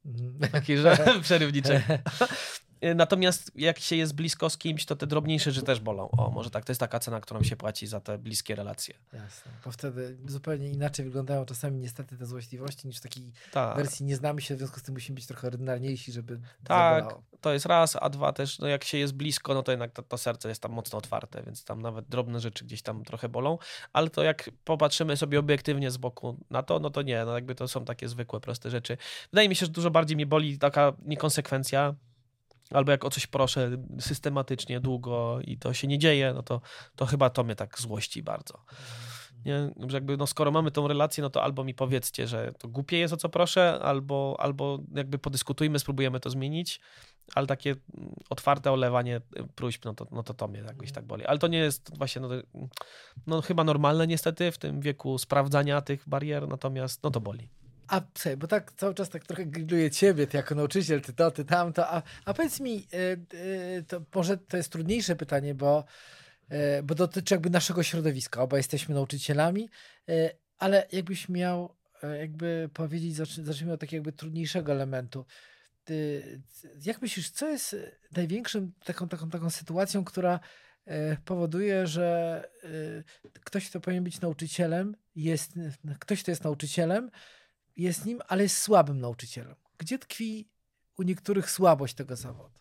Mhm. 0.04 0.52
Taki, 0.52 0.76
że 0.76 0.96
przerywniczek. 1.22 1.82
Y, 2.84 2.94
natomiast 2.94 3.52
jak 3.54 3.78
się 3.78 3.96
jest 3.96 4.14
blisko 4.14 4.50
z 4.50 4.58
kimś, 4.58 4.84
to 4.84 4.96
te 4.96 5.06
drobniejsze 5.06 5.52
rzeczy 5.52 5.66
też 5.66 5.80
bolą. 5.80 6.10
O, 6.10 6.30
może 6.30 6.50
tak, 6.50 6.64
to 6.64 6.72
jest 6.72 6.80
taka 6.80 6.98
cena, 6.98 7.20
którą 7.20 7.42
się 7.42 7.56
płaci 7.56 7.86
za 7.86 8.00
te 8.00 8.18
bliskie 8.18 8.54
relacje. 8.54 8.94
Jasne, 9.12 9.52
bo 9.64 9.70
wtedy 9.70 10.16
zupełnie 10.26 10.68
inaczej 10.70 11.04
wyglądają 11.04 11.44
czasami 11.44 11.78
niestety 11.80 12.16
te 12.16 12.26
złośliwości 12.26 12.86
niż 12.86 12.98
w 12.98 13.00
takiej 13.00 13.32
tak. 13.52 13.76
wersji 13.76 14.06
nie 14.06 14.16
znamy 14.16 14.40
się, 14.40 14.54
w 14.54 14.58
związku 14.58 14.80
z 14.80 14.82
tym 14.82 14.94
musimy 14.94 15.14
być 15.14 15.26
trochę 15.26 15.46
ordynarniejsi, 15.46 16.12
żeby 16.12 16.40
Tak, 16.64 17.02
zabolało. 17.04 17.22
to 17.40 17.52
jest 17.52 17.66
raz, 17.66 17.96
a 18.00 18.10
dwa 18.10 18.32
też, 18.32 18.58
no 18.58 18.66
jak 18.66 18.84
się 18.84 18.98
jest 18.98 19.14
blisko, 19.14 19.54
no 19.54 19.62
to 19.62 19.72
jednak 19.72 19.92
to, 19.92 20.02
to, 20.02 20.18
serce 20.18 20.48
jest 20.48 20.62
tam 20.62 20.72
mocno 20.72 20.98
otwarte, 20.98 21.42
więc 21.42 21.64
tam 21.64 21.82
nawet 21.82 22.08
drobne 22.08 22.40
rzeczy 22.40 22.64
gdzieś 22.64 22.82
tam 22.82 23.04
trochę 23.04 23.28
bolą, 23.28 23.58
ale 23.92 24.10
to 24.10 24.22
jak 24.22 24.50
popatrzymy 24.64 25.16
sobie 25.16 25.38
obiektywnie 25.38 25.90
z 25.90 25.96
boku 25.96 26.36
na 26.50 26.62
to, 26.62 26.78
no 26.78 26.90
to 26.90 27.02
nie, 27.02 27.24
no 27.24 27.34
jakby 27.34 27.54
to 27.54 27.68
są 27.68 27.84
takie 27.84 28.08
zwykłe, 28.08 28.40
proste 28.40 28.70
rzeczy. 28.70 28.96
Wydaje 29.32 29.48
mi 29.48 29.56
się, 29.56 29.66
że 29.66 29.72
dużo 29.72 29.90
bardziej 29.90 30.16
mnie 30.16 30.26
boli 30.26 30.58
taka 30.58 30.92
niekonsekwencja, 31.04 31.94
albo 32.70 32.92
jak 32.92 33.04
o 33.04 33.10
coś 33.10 33.26
proszę 33.26 33.70
systematycznie, 34.00 34.80
długo 34.80 35.38
i 35.44 35.58
to 35.58 35.74
się 35.74 35.88
nie 35.88 35.98
dzieje, 35.98 36.32
no 36.34 36.42
to, 36.42 36.60
to 36.96 37.06
chyba 37.06 37.30
to 37.30 37.44
mnie 37.44 37.56
tak 37.56 37.78
złości 37.78 38.22
bardzo. 38.22 38.64
Nie? 39.44 39.70
Jakby, 39.92 40.16
no 40.16 40.26
skoro 40.26 40.50
mamy 40.50 40.70
tą 40.70 40.88
relację, 40.88 41.22
no 41.22 41.30
to 41.30 41.42
albo 41.42 41.64
mi 41.64 41.74
powiedzcie, 41.74 42.26
że 42.26 42.52
to 42.58 42.68
głupie 42.68 42.98
jest 42.98 43.14
o 43.14 43.16
co 43.16 43.28
proszę, 43.28 43.78
albo, 43.82 44.36
albo 44.38 44.78
jakby 44.94 45.18
podyskutujmy, 45.18 45.78
spróbujemy 45.78 46.20
to 46.20 46.30
zmienić, 46.30 46.80
ale 47.34 47.46
takie 47.46 47.76
otwarte 48.30 48.72
olewanie 48.72 49.20
próśb, 49.54 49.84
no 49.84 49.94
to, 49.94 50.06
no 50.10 50.22
to 50.22 50.34
to 50.34 50.48
mnie 50.48 50.60
jakoś 50.60 50.92
tak 50.92 51.04
boli. 51.04 51.26
Ale 51.26 51.38
to 51.38 51.46
nie 51.46 51.58
jest 51.58 51.98
właśnie, 51.98 52.22
no, 52.22 52.28
no 53.26 53.42
chyba 53.42 53.64
normalne 53.64 54.06
niestety 54.06 54.52
w 54.52 54.58
tym 54.58 54.80
wieku 54.80 55.18
sprawdzania 55.18 55.80
tych 55.80 56.08
barier, 56.08 56.48
natomiast 56.48 57.02
no 57.02 57.10
to 57.10 57.20
boli. 57.20 57.48
A 57.88 58.00
słuchaj, 58.14 58.36
bo 58.36 58.46
tak 58.46 58.72
cały 58.72 58.94
czas 58.94 59.08
tak 59.08 59.26
trochę 59.26 59.46
grilluje 59.46 59.90
ciebie, 59.90 60.26
ty 60.26 60.36
jako 60.36 60.54
nauczyciel, 60.54 61.00
ty 61.00 61.12
to, 61.12 61.30
ty 61.30 61.44
tamto, 61.44 61.88
a, 61.88 62.02
a 62.24 62.34
powiedz 62.34 62.60
mi, 62.60 62.74
yy, 62.74 63.26
yy, 63.74 63.82
to 63.82 64.02
może 64.14 64.36
to 64.36 64.56
jest 64.56 64.72
trudniejsze 64.72 65.16
pytanie, 65.16 65.54
bo, 65.54 65.84
yy, 66.50 66.58
bo 66.84 66.94
dotyczy 66.94 67.34
jakby 67.34 67.50
naszego 67.50 67.82
środowiska, 67.82 68.42
oba 68.42 68.56
jesteśmy 68.56 68.94
nauczycielami, 68.94 69.68
ale 70.58 70.86
jakbyś 70.92 71.28
miał 71.28 71.76
jakby 72.18 72.70
powiedzieć, 72.74 73.14
zacznijmy 73.14 73.72
od 73.72 73.80
takiego 73.80 73.96
jakby 73.96 74.12
trudniejszego 74.12 74.72
elementu. 74.72 75.24
Jak 76.84 77.02
myślisz, 77.02 77.30
co 77.30 77.48
jest 77.48 77.76
największym 78.16 78.72
taką, 78.84 79.08
taką, 79.08 79.30
taką 79.30 79.50
sytuacją, 79.50 80.04
która 80.04 80.40
powoduje, 81.24 81.86
że 81.86 82.48
ktoś, 83.44 83.70
kto 83.70 83.80
powinien 83.80 84.04
być 84.04 84.20
nauczycielem, 84.20 84.96
jest, 85.16 85.52
ktoś, 85.98 86.22
kto 86.22 86.30
jest 86.30 86.44
nauczycielem, 86.44 87.10
jest 87.76 88.04
nim, 88.04 88.20
ale 88.28 88.42
jest 88.42 88.58
słabym 88.58 89.00
nauczycielem. 89.00 89.54
Gdzie 89.78 89.98
tkwi 89.98 90.48
u 90.98 91.02
niektórych 91.02 91.50
słabość 91.50 91.94
tego 91.94 92.16
zawodu? 92.16 92.58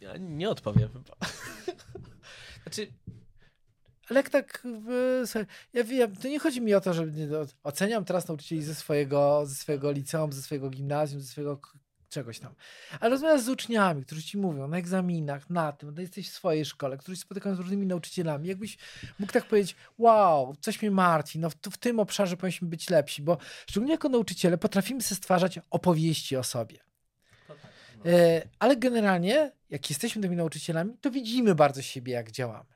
Ja 0.00 0.16
nie 0.16 0.50
odpowiem 0.50 0.88
chyba. 0.92 1.16
znaczy, 2.62 2.92
ale 4.10 4.18
jak 4.18 4.30
tak, 4.30 4.66
ja 5.72 5.84
wiem, 5.84 6.16
to 6.16 6.28
nie 6.28 6.38
chodzi 6.38 6.60
mi 6.60 6.74
o 6.74 6.80
to, 6.80 6.94
że 6.94 7.06
oceniam 7.62 8.04
teraz 8.04 8.28
nauczycieli 8.28 8.62
ze 8.62 8.74
swojego, 8.74 9.42
ze 9.46 9.54
swojego 9.54 9.90
liceum, 9.90 10.32
ze 10.32 10.42
swojego 10.42 10.70
gimnazjum, 10.70 11.20
ze 11.20 11.28
swojego 11.28 11.60
czegoś 12.10 12.38
tam. 12.38 12.54
Ale 13.00 13.10
rozmawiasz 13.10 13.40
z 13.40 13.48
uczniami, 13.48 14.04
którzy 14.04 14.22
ci 14.22 14.38
mówią 14.38 14.68
na 14.68 14.76
egzaminach, 14.76 15.50
na 15.50 15.72
tym, 15.72 15.94
no 15.94 16.00
jesteś 16.00 16.30
w 16.30 16.32
swojej 16.32 16.64
szkole, 16.64 16.98
którzy 16.98 17.16
się 17.16 17.22
spotykają 17.22 17.54
z 17.54 17.58
różnymi 17.58 17.86
nauczycielami. 17.86 18.48
Jakbyś 18.48 18.78
mógł 19.18 19.32
tak 19.32 19.44
powiedzieć, 19.44 19.76
wow, 19.98 20.54
coś 20.60 20.82
mnie 20.82 20.90
martwi, 20.90 21.38
no 21.38 21.50
w, 21.50 21.54
w 21.54 21.78
tym 21.78 22.00
obszarze 22.00 22.36
powinniśmy 22.36 22.68
być 22.68 22.90
lepsi, 22.90 23.22
bo 23.22 23.38
szczególnie 23.66 23.92
jako 23.92 24.08
nauczyciele 24.08 24.58
potrafimy 24.58 25.02
sobie 25.02 25.16
stwarzać 25.16 25.60
opowieści 25.70 26.36
o 26.36 26.42
sobie. 26.42 26.78
Tak, 27.48 27.56
no. 28.04 28.10
E, 28.10 28.42
ale 28.58 28.76
generalnie, 28.76 29.52
jak 29.70 29.90
jesteśmy 29.90 30.22
tymi 30.22 30.36
nauczycielami, 30.36 30.94
to 31.00 31.10
widzimy 31.10 31.54
bardzo 31.54 31.82
siebie, 31.82 32.12
jak 32.12 32.30
działamy. 32.30 32.70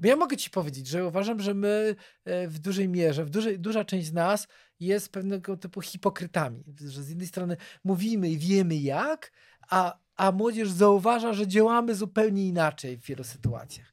Bo 0.00 0.08
ja 0.08 0.16
mogę 0.16 0.36
ci 0.36 0.50
powiedzieć, 0.50 0.86
że 0.86 1.06
uważam, 1.06 1.40
że 1.40 1.54
my 1.54 1.96
e, 2.24 2.48
w 2.48 2.58
dużej 2.58 2.88
mierze, 2.88 3.24
w 3.24 3.30
dużej, 3.30 3.58
duża 3.58 3.84
część 3.84 4.06
z 4.06 4.12
nas 4.12 4.48
jest 4.84 5.12
pewnego 5.12 5.56
typu 5.56 5.80
hipokrytami. 5.80 6.64
Że 6.88 7.02
z 7.02 7.08
jednej 7.08 7.26
strony 7.26 7.56
mówimy 7.84 8.30
i 8.30 8.38
wiemy 8.38 8.76
jak, 8.76 9.32
a, 9.68 9.98
a 10.16 10.32
młodzież 10.32 10.70
zauważa, 10.70 11.32
że 11.32 11.46
działamy 11.46 11.94
zupełnie 11.94 12.48
inaczej 12.48 12.96
w 12.96 13.04
wielu 13.04 13.24
sytuacjach. 13.24 13.92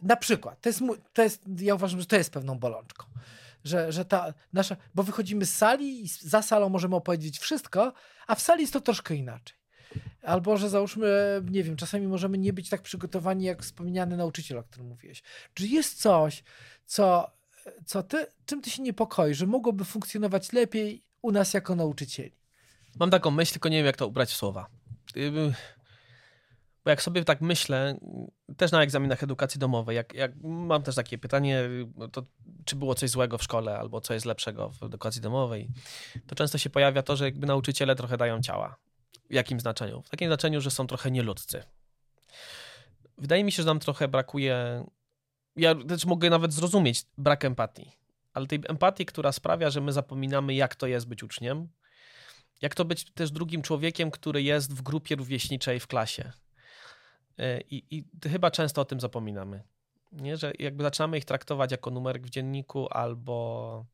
Na 0.00 0.16
przykład, 0.16 0.60
to 0.60 0.68
jest, 0.68 0.82
to 1.12 1.22
jest, 1.22 1.42
ja 1.60 1.74
uważam, 1.74 2.00
że 2.00 2.06
to 2.06 2.16
jest 2.16 2.32
pewną 2.32 2.58
bolączką. 2.58 3.06
Że, 3.64 3.92
że 3.92 4.04
ta 4.04 4.34
nasza, 4.52 4.76
bo 4.94 5.02
wychodzimy 5.02 5.46
z 5.46 5.54
sali 5.54 6.04
i 6.04 6.08
za 6.08 6.42
salą 6.42 6.68
możemy 6.68 6.96
opowiedzieć 6.96 7.38
wszystko, 7.38 7.92
a 8.26 8.34
w 8.34 8.40
sali 8.40 8.60
jest 8.60 8.72
to 8.72 8.80
troszkę 8.80 9.14
inaczej. 9.14 9.58
Albo, 10.22 10.56
że 10.56 10.68
załóżmy, 10.70 11.42
nie 11.50 11.64
wiem, 11.64 11.76
czasami 11.76 12.06
możemy 12.06 12.38
nie 12.38 12.52
być 12.52 12.68
tak 12.68 12.82
przygotowani 12.82 13.44
jak 13.44 13.62
wspomniany 13.62 14.16
nauczyciel, 14.16 14.58
o 14.58 14.62
którym 14.62 14.88
mówiłeś. 14.88 15.22
Czy 15.54 15.66
jest 15.66 16.00
coś, 16.00 16.44
co, 16.86 17.30
co 17.86 18.02
ty, 18.02 18.26
czym 18.46 18.62
ty 18.62 18.70
się 18.70 18.82
niepokoisz, 18.82 19.38
że 19.38 19.46
mogłoby 19.46 19.84
funkcjonować 19.84 20.52
lepiej 20.52 21.04
u 21.22 21.30
nas 21.30 21.54
jako 21.54 21.74
nauczycieli? 21.74 22.38
Mam 23.00 23.10
taką 23.10 23.30
myśl, 23.30 23.52
tylko 23.52 23.68
nie 23.68 23.76
wiem, 23.76 23.86
jak 23.86 23.96
to 23.96 24.06
ubrać 24.06 24.30
w 24.30 24.36
słowa. 24.36 24.66
Bo 26.84 26.90
jak 26.90 27.02
sobie 27.02 27.24
tak 27.24 27.40
myślę, 27.40 27.98
też 28.56 28.72
na 28.72 28.82
egzaminach 28.82 29.22
edukacji 29.22 29.60
domowej, 29.60 29.96
jak, 29.96 30.14
jak 30.14 30.32
mam 30.42 30.82
też 30.82 30.94
takie 30.94 31.18
pytanie, 31.18 31.68
to 32.12 32.22
czy 32.64 32.76
było 32.76 32.94
coś 32.94 33.10
złego 33.10 33.38
w 33.38 33.42
szkole, 33.42 33.78
albo 33.78 34.00
co 34.00 34.14
jest 34.14 34.26
lepszego 34.26 34.70
w 34.70 34.82
edukacji 34.82 35.20
domowej, 35.20 35.68
to 36.26 36.34
często 36.34 36.58
się 36.58 36.70
pojawia 36.70 37.02
to, 37.02 37.16
że 37.16 37.24
jakby 37.24 37.46
nauczyciele 37.46 37.96
trochę 37.96 38.16
dają 38.16 38.42
ciała. 38.42 38.76
W 39.30 39.34
jakim 39.34 39.60
znaczeniu? 39.60 40.02
W 40.02 40.08
takim 40.08 40.28
znaczeniu, 40.28 40.60
że 40.60 40.70
są 40.70 40.86
trochę 40.86 41.10
nieludzcy. 41.10 41.62
wydaje 43.18 43.44
mi 43.44 43.52
się, 43.52 43.62
że 43.62 43.66
nam 43.66 43.78
trochę 43.78 44.08
brakuje. 44.08 44.84
Ja 45.56 45.74
też 45.74 46.04
mogę 46.04 46.30
nawet 46.30 46.52
zrozumieć 46.52 47.06
brak 47.18 47.44
empatii, 47.44 47.92
ale 48.34 48.46
tej 48.46 48.60
empatii, 48.68 49.06
która 49.06 49.32
sprawia, 49.32 49.70
że 49.70 49.80
my 49.80 49.92
zapominamy, 49.92 50.54
jak 50.54 50.74
to 50.74 50.86
jest 50.86 51.08
być 51.08 51.22
uczniem, 51.22 51.68
jak 52.62 52.74
to 52.74 52.84
być 52.84 53.04
też 53.04 53.30
drugim 53.30 53.62
człowiekiem, 53.62 54.10
który 54.10 54.42
jest 54.42 54.74
w 54.74 54.82
grupie 54.82 55.16
rówieśniczej 55.16 55.80
w 55.80 55.86
klasie. 55.86 56.32
E, 57.38 57.60
I, 57.60 57.84
i 57.90 58.04
chyba 58.28 58.50
często 58.50 58.80
o 58.80 58.84
tym 58.84 59.00
zapominamy. 59.00 59.62
Nie? 60.12 60.36
Że 60.36 60.52
jakby 60.58 60.82
zaczynamy 60.82 61.18
ich 61.18 61.24
traktować 61.24 61.70
jako 61.70 61.90
numerek 61.90 62.26
w 62.26 62.30
dzienniku 62.30 62.88
albo 62.90 63.86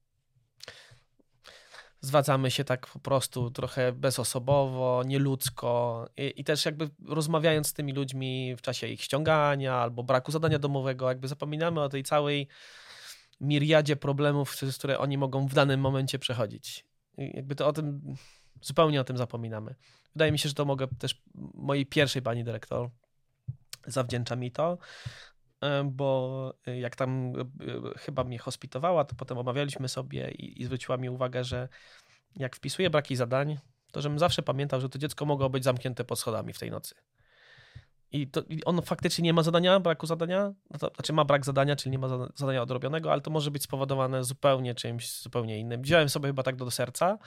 zwadzamy 2.05 2.51
się 2.51 2.65
tak 2.65 2.87
po 2.87 2.99
prostu 2.99 3.51
trochę 3.51 3.93
bezosobowo, 3.93 5.03
nieludzko 5.07 6.09
I, 6.17 6.41
i 6.41 6.45
też 6.45 6.65
jakby 6.65 6.91
rozmawiając 7.07 7.67
z 7.69 7.73
tymi 7.73 7.93
ludźmi 7.93 8.57
w 8.57 8.63
czasie 8.63 8.87
ich 8.87 9.03
ściągania 9.03 9.75
albo 9.75 10.03
braku 10.03 10.33
zadania 10.33 10.59
domowego, 10.59 11.09
jakby 11.09 11.29
zapominamy 11.29 11.81
o 11.81 11.89
tej 11.89 12.03
całej 12.03 12.49
miriadzie 13.41 13.97
problemów, 13.97 14.51
przez 14.51 14.79
które 14.79 14.99
oni 14.99 15.19
mogą 15.19 15.47
w 15.47 15.55
danym 15.55 15.81
momencie 15.81 16.19
przechodzić. 16.19 16.85
I 17.19 17.31
jakby 17.35 17.55
to 17.55 17.67
o 17.67 17.73
tym, 17.73 18.15
zupełnie 18.63 19.01
o 19.01 19.05
tym 19.05 19.17
zapominamy. 19.17 19.75
Wydaje 20.15 20.33
mi 20.33 20.39
się, 20.39 20.49
że 20.49 20.55
to 20.55 20.65
mogę 20.65 20.89
też 20.99 21.23
mojej 21.55 21.87
pierwszej 21.87 22.23
pani 22.23 22.45
dyrektor 22.45 22.91
zawdzięcza 23.87 24.37
mi 24.37 24.53
to, 24.53 24.79
bo 25.85 26.55
jak 26.67 26.97
tam 26.97 27.33
e, 27.37 27.99
chyba 27.99 28.25
mnie 28.25 28.39
hospitowała, 28.39 29.05
to 29.05 29.15
potem 29.15 29.39
omawialiśmy 29.39 29.89
sobie 29.89 30.31
i, 30.31 30.63
i 30.63 30.65
zwróciła 30.65 30.97
mi 30.97 31.11
uwagę, 31.11 31.45
że 31.45 31.69
jak 32.37 32.57
wpisuję 32.57 32.91
braki 32.91 33.17
zadań, 33.17 33.59
to 33.93 34.01
żebym 34.01 34.19
zawsze 34.19 34.43
pamiętał, 34.43 34.81
że 34.81 34.89
to 34.89 34.99
dziecko 34.99 35.25
mogło 35.25 35.51
być 35.51 35.65
zamknięte 35.65 36.05
pod 36.05 36.19
schodami 36.19 36.53
w 36.53 36.59
tej 36.59 36.71
nocy. 36.71 36.95
I, 38.13 38.27
to, 38.27 38.43
I 38.49 38.65
on 38.65 38.83
faktycznie 38.83 39.25
nie 39.25 39.33
ma 39.33 39.43
zadania, 39.43 39.81
braku 39.81 40.07
zadania, 40.07 40.53
no 40.71 40.79
to, 40.79 40.91
znaczy 40.95 41.13
ma 41.13 41.25
brak 41.25 41.45
zadania, 41.45 41.77
czyli 41.77 41.91
nie 41.91 41.99
ma 41.99 42.09
zadania 42.35 42.63
odrobionego, 42.63 43.13
ale 43.13 43.21
to 43.21 43.31
może 43.31 43.51
być 43.51 43.63
spowodowane 43.63 44.25
zupełnie 44.25 44.75
czymś 44.75 45.21
zupełnie 45.21 45.59
innym. 45.59 45.83
Wziąłem 45.83 46.09
sobie 46.09 46.29
chyba 46.29 46.43
tak 46.43 46.57
do 46.57 46.71
serca, 46.71 47.19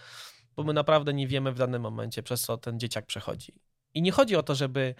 bo 0.55 0.63
my 0.63 0.73
naprawdę 0.73 1.13
nie 1.13 1.27
wiemy 1.27 1.51
w 1.51 1.57
danym 1.57 1.81
momencie, 1.81 2.23
przez 2.23 2.41
co 2.41 2.57
ten 2.57 2.79
dzieciak 2.79 3.05
przechodzi. 3.05 3.53
I 3.97 4.01
nie 4.01 4.11
chodzi 4.11 4.35
o 4.35 4.43
to, 4.43 4.55
żeby 4.55 4.95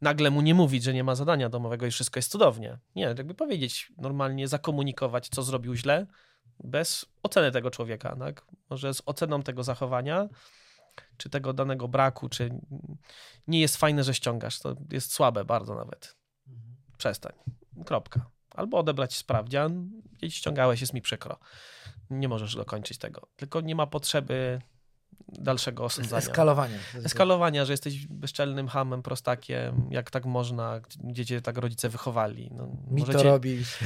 nagle 0.00 0.30
mu 0.30 0.40
nie 0.40 0.54
mówić, 0.54 0.82
że 0.84 0.94
nie 0.94 1.04
ma 1.04 1.14
zadania 1.14 1.48
domowego 1.48 1.86
i 1.86 1.90
wszystko 1.90 2.18
jest 2.18 2.30
cudownie. 2.30 2.78
Nie, 2.94 3.02
jakby 3.02 3.34
powiedzieć, 3.34 3.92
normalnie 3.98 4.48
zakomunikować, 4.48 5.28
co 5.28 5.42
zrobił 5.42 5.74
źle, 5.74 6.06
bez 6.64 7.06
oceny 7.22 7.52
tego 7.52 7.70
człowieka, 7.70 8.16
tak? 8.18 8.46
Może 8.70 8.94
z 8.94 9.02
oceną 9.06 9.42
tego 9.42 9.62
zachowania, 9.62 10.28
czy 11.16 11.30
tego 11.30 11.52
danego 11.52 11.88
braku, 11.88 12.28
czy 12.28 12.50
nie 13.46 13.60
jest 13.60 13.76
fajne, 13.76 14.04
że 14.04 14.14
ściągasz, 14.14 14.58
to 14.58 14.76
jest 14.90 15.12
słabe 15.12 15.44
bardzo 15.44 15.74
nawet. 15.74 16.16
Przestań. 16.98 17.32
Kropka. 17.86 18.30
Albo 18.50 18.78
odebrać 18.78 19.16
sprawdzian, 19.16 19.90
gdzieś 20.12 20.34
ściągałeś, 20.34 20.80
jest 20.80 20.94
mi 20.94 21.02
przykro. 21.02 21.38
Nie 22.10 22.28
możesz 22.28 22.54
dokończyć 22.54 22.98
tego. 22.98 23.28
Tylko 23.36 23.60
nie 23.60 23.74
ma 23.74 23.86
potrzeby 23.86 24.60
dalszego 25.28 25.84
osądzania. 25.84 26.18
Eskalowania. 26.18 26.78
Eskalowania, 27.04 27.64
że 27.64 27.72
jesteś 27.72 28.06
bezczelnym 28.06 28.68
hamem, 28.68 29.02
prostakiem, 29.02 29.88
jak 29.90 30.10
tak 30.10 30.26
można, 30.26 30.80
gdzie 31.04 31.26
cię 31.26 31.40
tak 31.40 31.58
rodzice 31.58 31.88
wychowali. 31.88 32.50
No, 32.54 32.66
Mi 32.66 33.00
możecie... 33.00 33.18
to 33.18 33.22
robisz. 33.22 33.78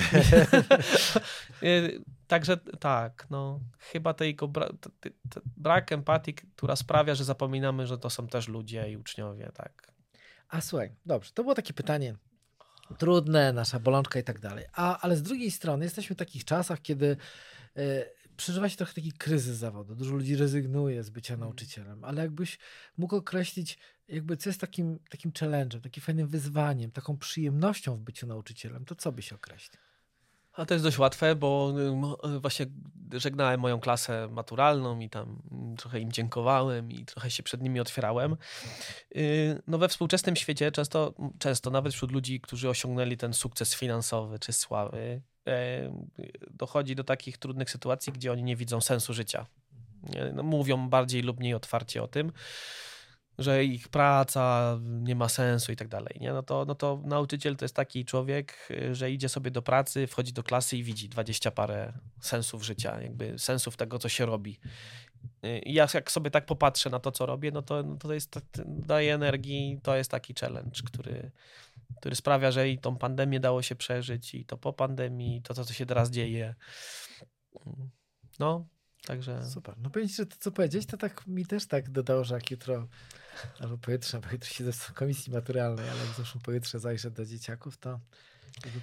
Y, 1.62 2.02
także 2.26 2.56
tak, 2.56 3.26
no 3.30 3.60
chyba 3.78 4.14
tego 4.14 4.48
bra... 4.48 4.68
brak 5.56 5.92
empatii, 5.92 6.34
która 6.34 6.76
sprawia, 6.76 7.14
że 7.14 7.24
zapominamy, 7.24 7.86
że 7.86 7.98
to 7.98 8.10
są 8.10 8.26
też 8.26 8.48
ludzie 8.48 8.90
i 8.90 8.96
uczniowie, 8.96 9.50
tak. 9.54 9.92
A 10.48 10.60
słuchaj, 10.60 10.92
dobrze, 11.06 11.30
to 11.34 11.42
było 11.42 11.54
takie 11.54 11.72
pytanie 11.72 12.16
trudne, 12.98 13.52
nasza 13.52 13.80
bolączka 13.80 14.18
i 14.18 14.24
tak 14.24 14.40
dalej. 14.40 14.64
A, 14.72 15.00
ale 15.00 15.16
z 15.16 15.22
drugiej 15.22 15.50
strony 15.50 15.84
jesteśmy 15.84 16.16
w 16.16 16.18
takich 16.18 16.44
czasach, 16.44 16.82
kiedy 16.82 17.16
y, 17.76 18.04
przeżywa 18.36 18.68
się 18.68 18.76
trochę 18.76 18.94
taki 18.94 19.12
kryzys 19.12 19.56
zawodu. 19.56 19.94
Dużo 19.94 20.14
ludzi 20.14 20.36
rezygnuje 20.36 21.02
z 21.02 21.10
bycia 21.10 21.34
mhm. 21.34 21.48
nauczycielem, 21.48 22.04
ale 22.04 22.22
jakbyś 22.22 22.58
mógł 22.98 23.16
określić, 23.16 23.78
jakby 24.08 24.36
co 24.36 24.48
jest 24.48 24.60
takim, 24.60 24.98
takim 25.10 25.32
challenge'em, 25.32 25.80
takim 25.80 26.02
fajnym 26.02 26.28
wyzwaniem, 26.28 26.90
taką 26.90 27.16
przyjemnością 27.16 27.96
w 27.96 28.00
byciu 28.00 28.26
nauczycielem, 28.26 28.84
to 28.84 28.94
co 28.94 29.12
byś 29.12 29.32
określił? 29.32 29.80
A 30.56 30.66
to 30.66 30.74
jest 30.74 30.84
dość 30.84 30.98
łatwe, 30.98 31.34
bo 31.34 31.74
y, 32.36 32.40
właśnie 32.40 32.66
żegnałem 33.12 33.60
moją 33.60 33.80
klasę 33.80 34.28
maturalną 34.28 35.00
i 35.00 35.10
tam 35.10 35.42
trochę 35.78 36.00
im 36.00 36.12
dziękowałem 36.12 36.92
i 36.92 37.04
trochę 37.04 37.30
się 37.30 37.42
przed 37.42 37.62
nimi 37.62 37.80
otwierałem. 37.80 38.36
Y, 39.16 39.62
no 39.66 39.78
we 39.78 39.88
współczesnym 39.88 40.36
świecie 40.36 40.72
często, 40.72 41.14
często 41.38 41.70
nawet 41.70 41.94
wśród 41.94 42.12
ludzi, 42.12 42.40
którzy 42.40 42.68
osiągnęli 42.68 43.16
ten 43.16 43.34
sukces 43.34 43.74
finansowy 43.74 44.38
czy 44.38 44.52
sławy, 44.52 45.22
dochodzi 46.50 46.94
do 46.94 47.04
takich 47.04 47.38
trudnych 47.38 47.70
sytuacji, 47.70 48.12
gdzie 48.12 48.32
oni 48.32 48.42
nie 48.42 48.56
widzą 48.56 48.80
sensu 48.80 49.14
życia. 49.14 49.46
No, 50.34 50.42
mówią 50.42 50.88
bardziej 50.88 51.22
lub 51.22 51.38
mniej 51.38 51.54
otwarcie 51.54 52.02
o 52.02 52.08
tym, 52.08 52.32
że 53.38 53.64
ich 53.64 53.88
praca 53.88 54.78
nie 54.82 55.14
ma 55.14 55.28
sensu 55.28 55.72
i 55.72 55.76
tak 55.76 55.88
dalej. 55.88 56.16
Nie? 56.20 56.32
No, 56.32 56.42
to, 56.42 56.64
no 56.64 56.74
to 56.74 57.02
nauczyciel 57.04 57.56
to 57.56 57.64
jest 57.64 57.74
taki 57.74 58.04
człowiek, 58.04 58.68
że 58.92 59.10
idzie 59.10 59.28
sobie 59.28 59.50
do 59.50 59.62
pracy, 59.62 60.06
wchodzi 60.06 60.32
do 60.32 60.42
klasy 60.42 60.76
i 60.76 60.82
widzi 60.82 61.08
dwadzieścia 61.08 61.50
parę 61.50 61.92
sensów 62.20 62.64
życia, 62.64 63.00
jakby 63.02 63.38
sensów 63.38 63.76
tego, 63.76 63.98
co 63.98 64.08
się 64.08 64.26
robi. 64.26 64.58
I 65.62 65.74
ja 65.74 65.86
jak 65.94 66.10
sobie 66.10 66.30
tak 66.30 66.46
popatrzę 66.46 66.90
na 66.90 66.98
to, 66.98 67.12
co 67.12 67.26
robię, 67.26 67.50
no 67.50 67.62
to, 67.62 67.82
no 67.82 67.96
to 67.96 68.14
jest, 68.14 68.40
daje 68.66 69.14
energii, 69.14 69.80
to 69.82 69.96
jest 69.96 70.10
taki 70.10 70.34
challenge, 70.40 70.80
który, 70.86 71.30
który 72.00 72.16
sprawia, 72.16 72.50
że 72.50 72.68
i 72.68 72.78
tą 72.78 72.96
pandemię 72.96 73.40
dało 73.40 73.62
się 73.62 73.76
przeżyć, 73.76 74.34
i 74.34 74.44
to 74.44 74.56
po 74.56 74.72
pandemii, 74.72 75.42
to, 75.42 75.54
co 75.54 75.72
się 75.72 75.86
teraz 75.86 76.10
dzieje. 76.10 76.54
No, 78.38 78.68
także... 79.06 79.44
Super. 79.44 79.74
No 79.78 79.90
powiem 79.90 80.08
że 80.08 80.26
to, 80.26 80.36
co 80.40 80.52
powiedzieć, 80.52 80.86
to 80.86 80.96
tak 80.96 81.26
mi 81.26 81.46
też 81.46 81.66
tak 81.66 81.90
dodało, 81.90 82.24
że 82.24 82.34
jak 82.34 82.50
jutro, 82.50 82.88
albo 83.60 83.78
pojutrze, 83.78 84.20
bo 84.20 84.28
jutro 84.32 84.48
siedzę 84.48 84.72
w 84.72 84.92
komisji 84.92 85.32
maturalnej, 85.32 85.88
ale 85.88 86.00
jak 86.00 86.16
zeszłym 86.16 86.42
pojutrze 86.42 86.80
zajrzę 86.80 87.10
do 87.10 87.26
dzieciaków, 87.26 87.78
to 87.78 88.00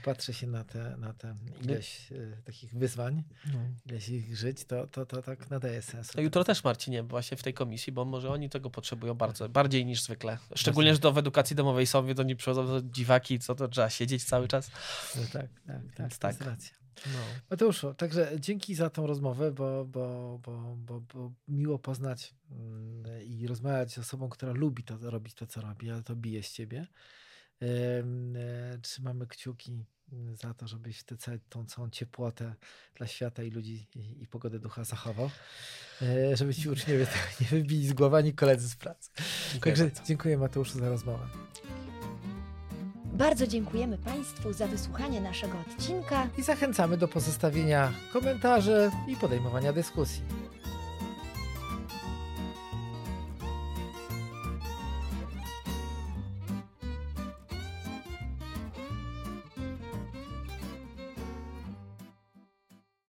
patrzę 0.03 0.33
się 0.33 0.47
na 0.47 0.63
te, 0.63 0.97
na 0.97 1.13
te 1.13 1.35
ileś 1.61 2.11
y, 2.11 2.37
takich 2.45 2.73
wyzwań, 2.73 3.23
no. 3.53 3.59
ileś 3.85 4.09
ich 4.09 4.37
żyć, 4.37 4.65
to, 4.65 4.87
to, 4.87 5.05
to 5.05 5.21
tak 5.21 5.49
nadaje 5.49 5.81
sens. 5.81 6.15
No 6.15 6.21
jutro 6.21 6.43
też 6.43 6.63
Marcinie, 6.63 7.03
właśnie 7.03 7.37
w 7.37 7.43
tej 7.43 7.53
komisji, 7.53 7.93
bo 7.93 8.05
może 8.05 8.29
oni 8.29 8.49
tego 8.49 8.69
potrzebują 8.69 9.13
bardzo, 9.13 9.49
bardziej 9.49 9.85
niż 9.85 10.01
zwykle. 10.01 10.37
Szczególnie, 10.55 10.93
że 10.93 10.99
to 10.99 11.11
w 11.11 11.17
edukacji 11.17 11.55
domowej 11.55 11.87
są, 11.87 12.15
to 12.15 12.23
nie 12.23 12.35
przychodzą 12.35 12.67
to 12.67 12.81
dziwaki, 12.81 13.39
co 13.39 13.55
to 13.55 13.67
trzeba 13.67 13.89
siedzieć 13.89 14.23
cały 14.23 14.47
czas. 14.47 14.71
No 15.15 15.21
tak, 15.33 15.47
tak, 15.95 16.17
tak, 16.17 16.37
tak. 16.37 16.47
racja. 16.47 16.83
No. 17.05 17.19
Mateuszu, 17.49 17.93
także 17.93 18.31
dzięki 18.39 18.75
za 18.75 18.89
tą 18.89 19.07
rozmowę, 19.07 19.51
bo, 19.51 19.85
bo, 19.85 20.39
bo, 20.43 20.75
bo, 20.77 21.01
bo 21.01 21.31
miło 21.47 21.79
poznać 21.79 22.33
mm, 22.51 23.23
i 23.23 23.47
rozmawiać 23.47 23.91
z 23.91 23.97
osobą, 23.97 24.29
która 24.29 24.51
lubi 24.51 24.83
to 24.83 24.97
robić 25.01 25.33
to, 25.33 25.47
co 25.47 25.61
robi, 25.61 25.91
ale 25.91 26.03
to 26.03 26.15
bije 26.15 26.43
z 26.43 26.51
ciebie. 26.51 26.87
E, 27.63 28.77
trzymamy 28.81 29.27
kciuki 29.27 29.85
za 30.33 30.53
to, 30.53 30.67
żebyś 30.67 31.03
tę 31.03 31.15
tą 31.49 31.65
całą 31.65 31.89
ciepłotę 31.89 32.55
dla 32.95 33.07
świata 33.07 33.43
i 33.43 33.51
ludzi 33.51 33.87
i, 33.95 34.23
i 34.23 34.27
pogodę 34.27 34.59
ducha 34.59 34.83
zachował, 34.83 35.29
żeby 36.33 36.55
ci 36.55 36.69
uczniowie 36.69 37.07
nie 37.41 37.47
wybili 37.47 37.87
z 37.87 37.93
głowy 37.93 38.17
ani 38.17 38.33
koledzy 38.33 38.69
z 38.69 38.75
pracy. 38.75 39.09
Dziękuję 39.51 39.71
Także 39.73 39.83
bardzo. 39.83 40.03
dziękuję 40.03 40.37
Mateuszu 40.37 40.79
za 40.79 40.89
rozmowę. 40.89 41.27
Bardzo 43.05 43.47
dziękujemy 43.47 43.97
Państwu 43.97 44.53
za 44.53 44.67
wysłuchanie 44.67 45.21
naszego 45.21 45.59
odcinka 45.59 46.29
i 46.37 46.43
zachęcamy 46.43 46.97
do 46.97 47.07
pozostawienia 47.07 47.93
komentarzy 48.13 48.91
i 49.07 49.15
podejmowania 49.15 49.73
dyskusji. 49.73 50.21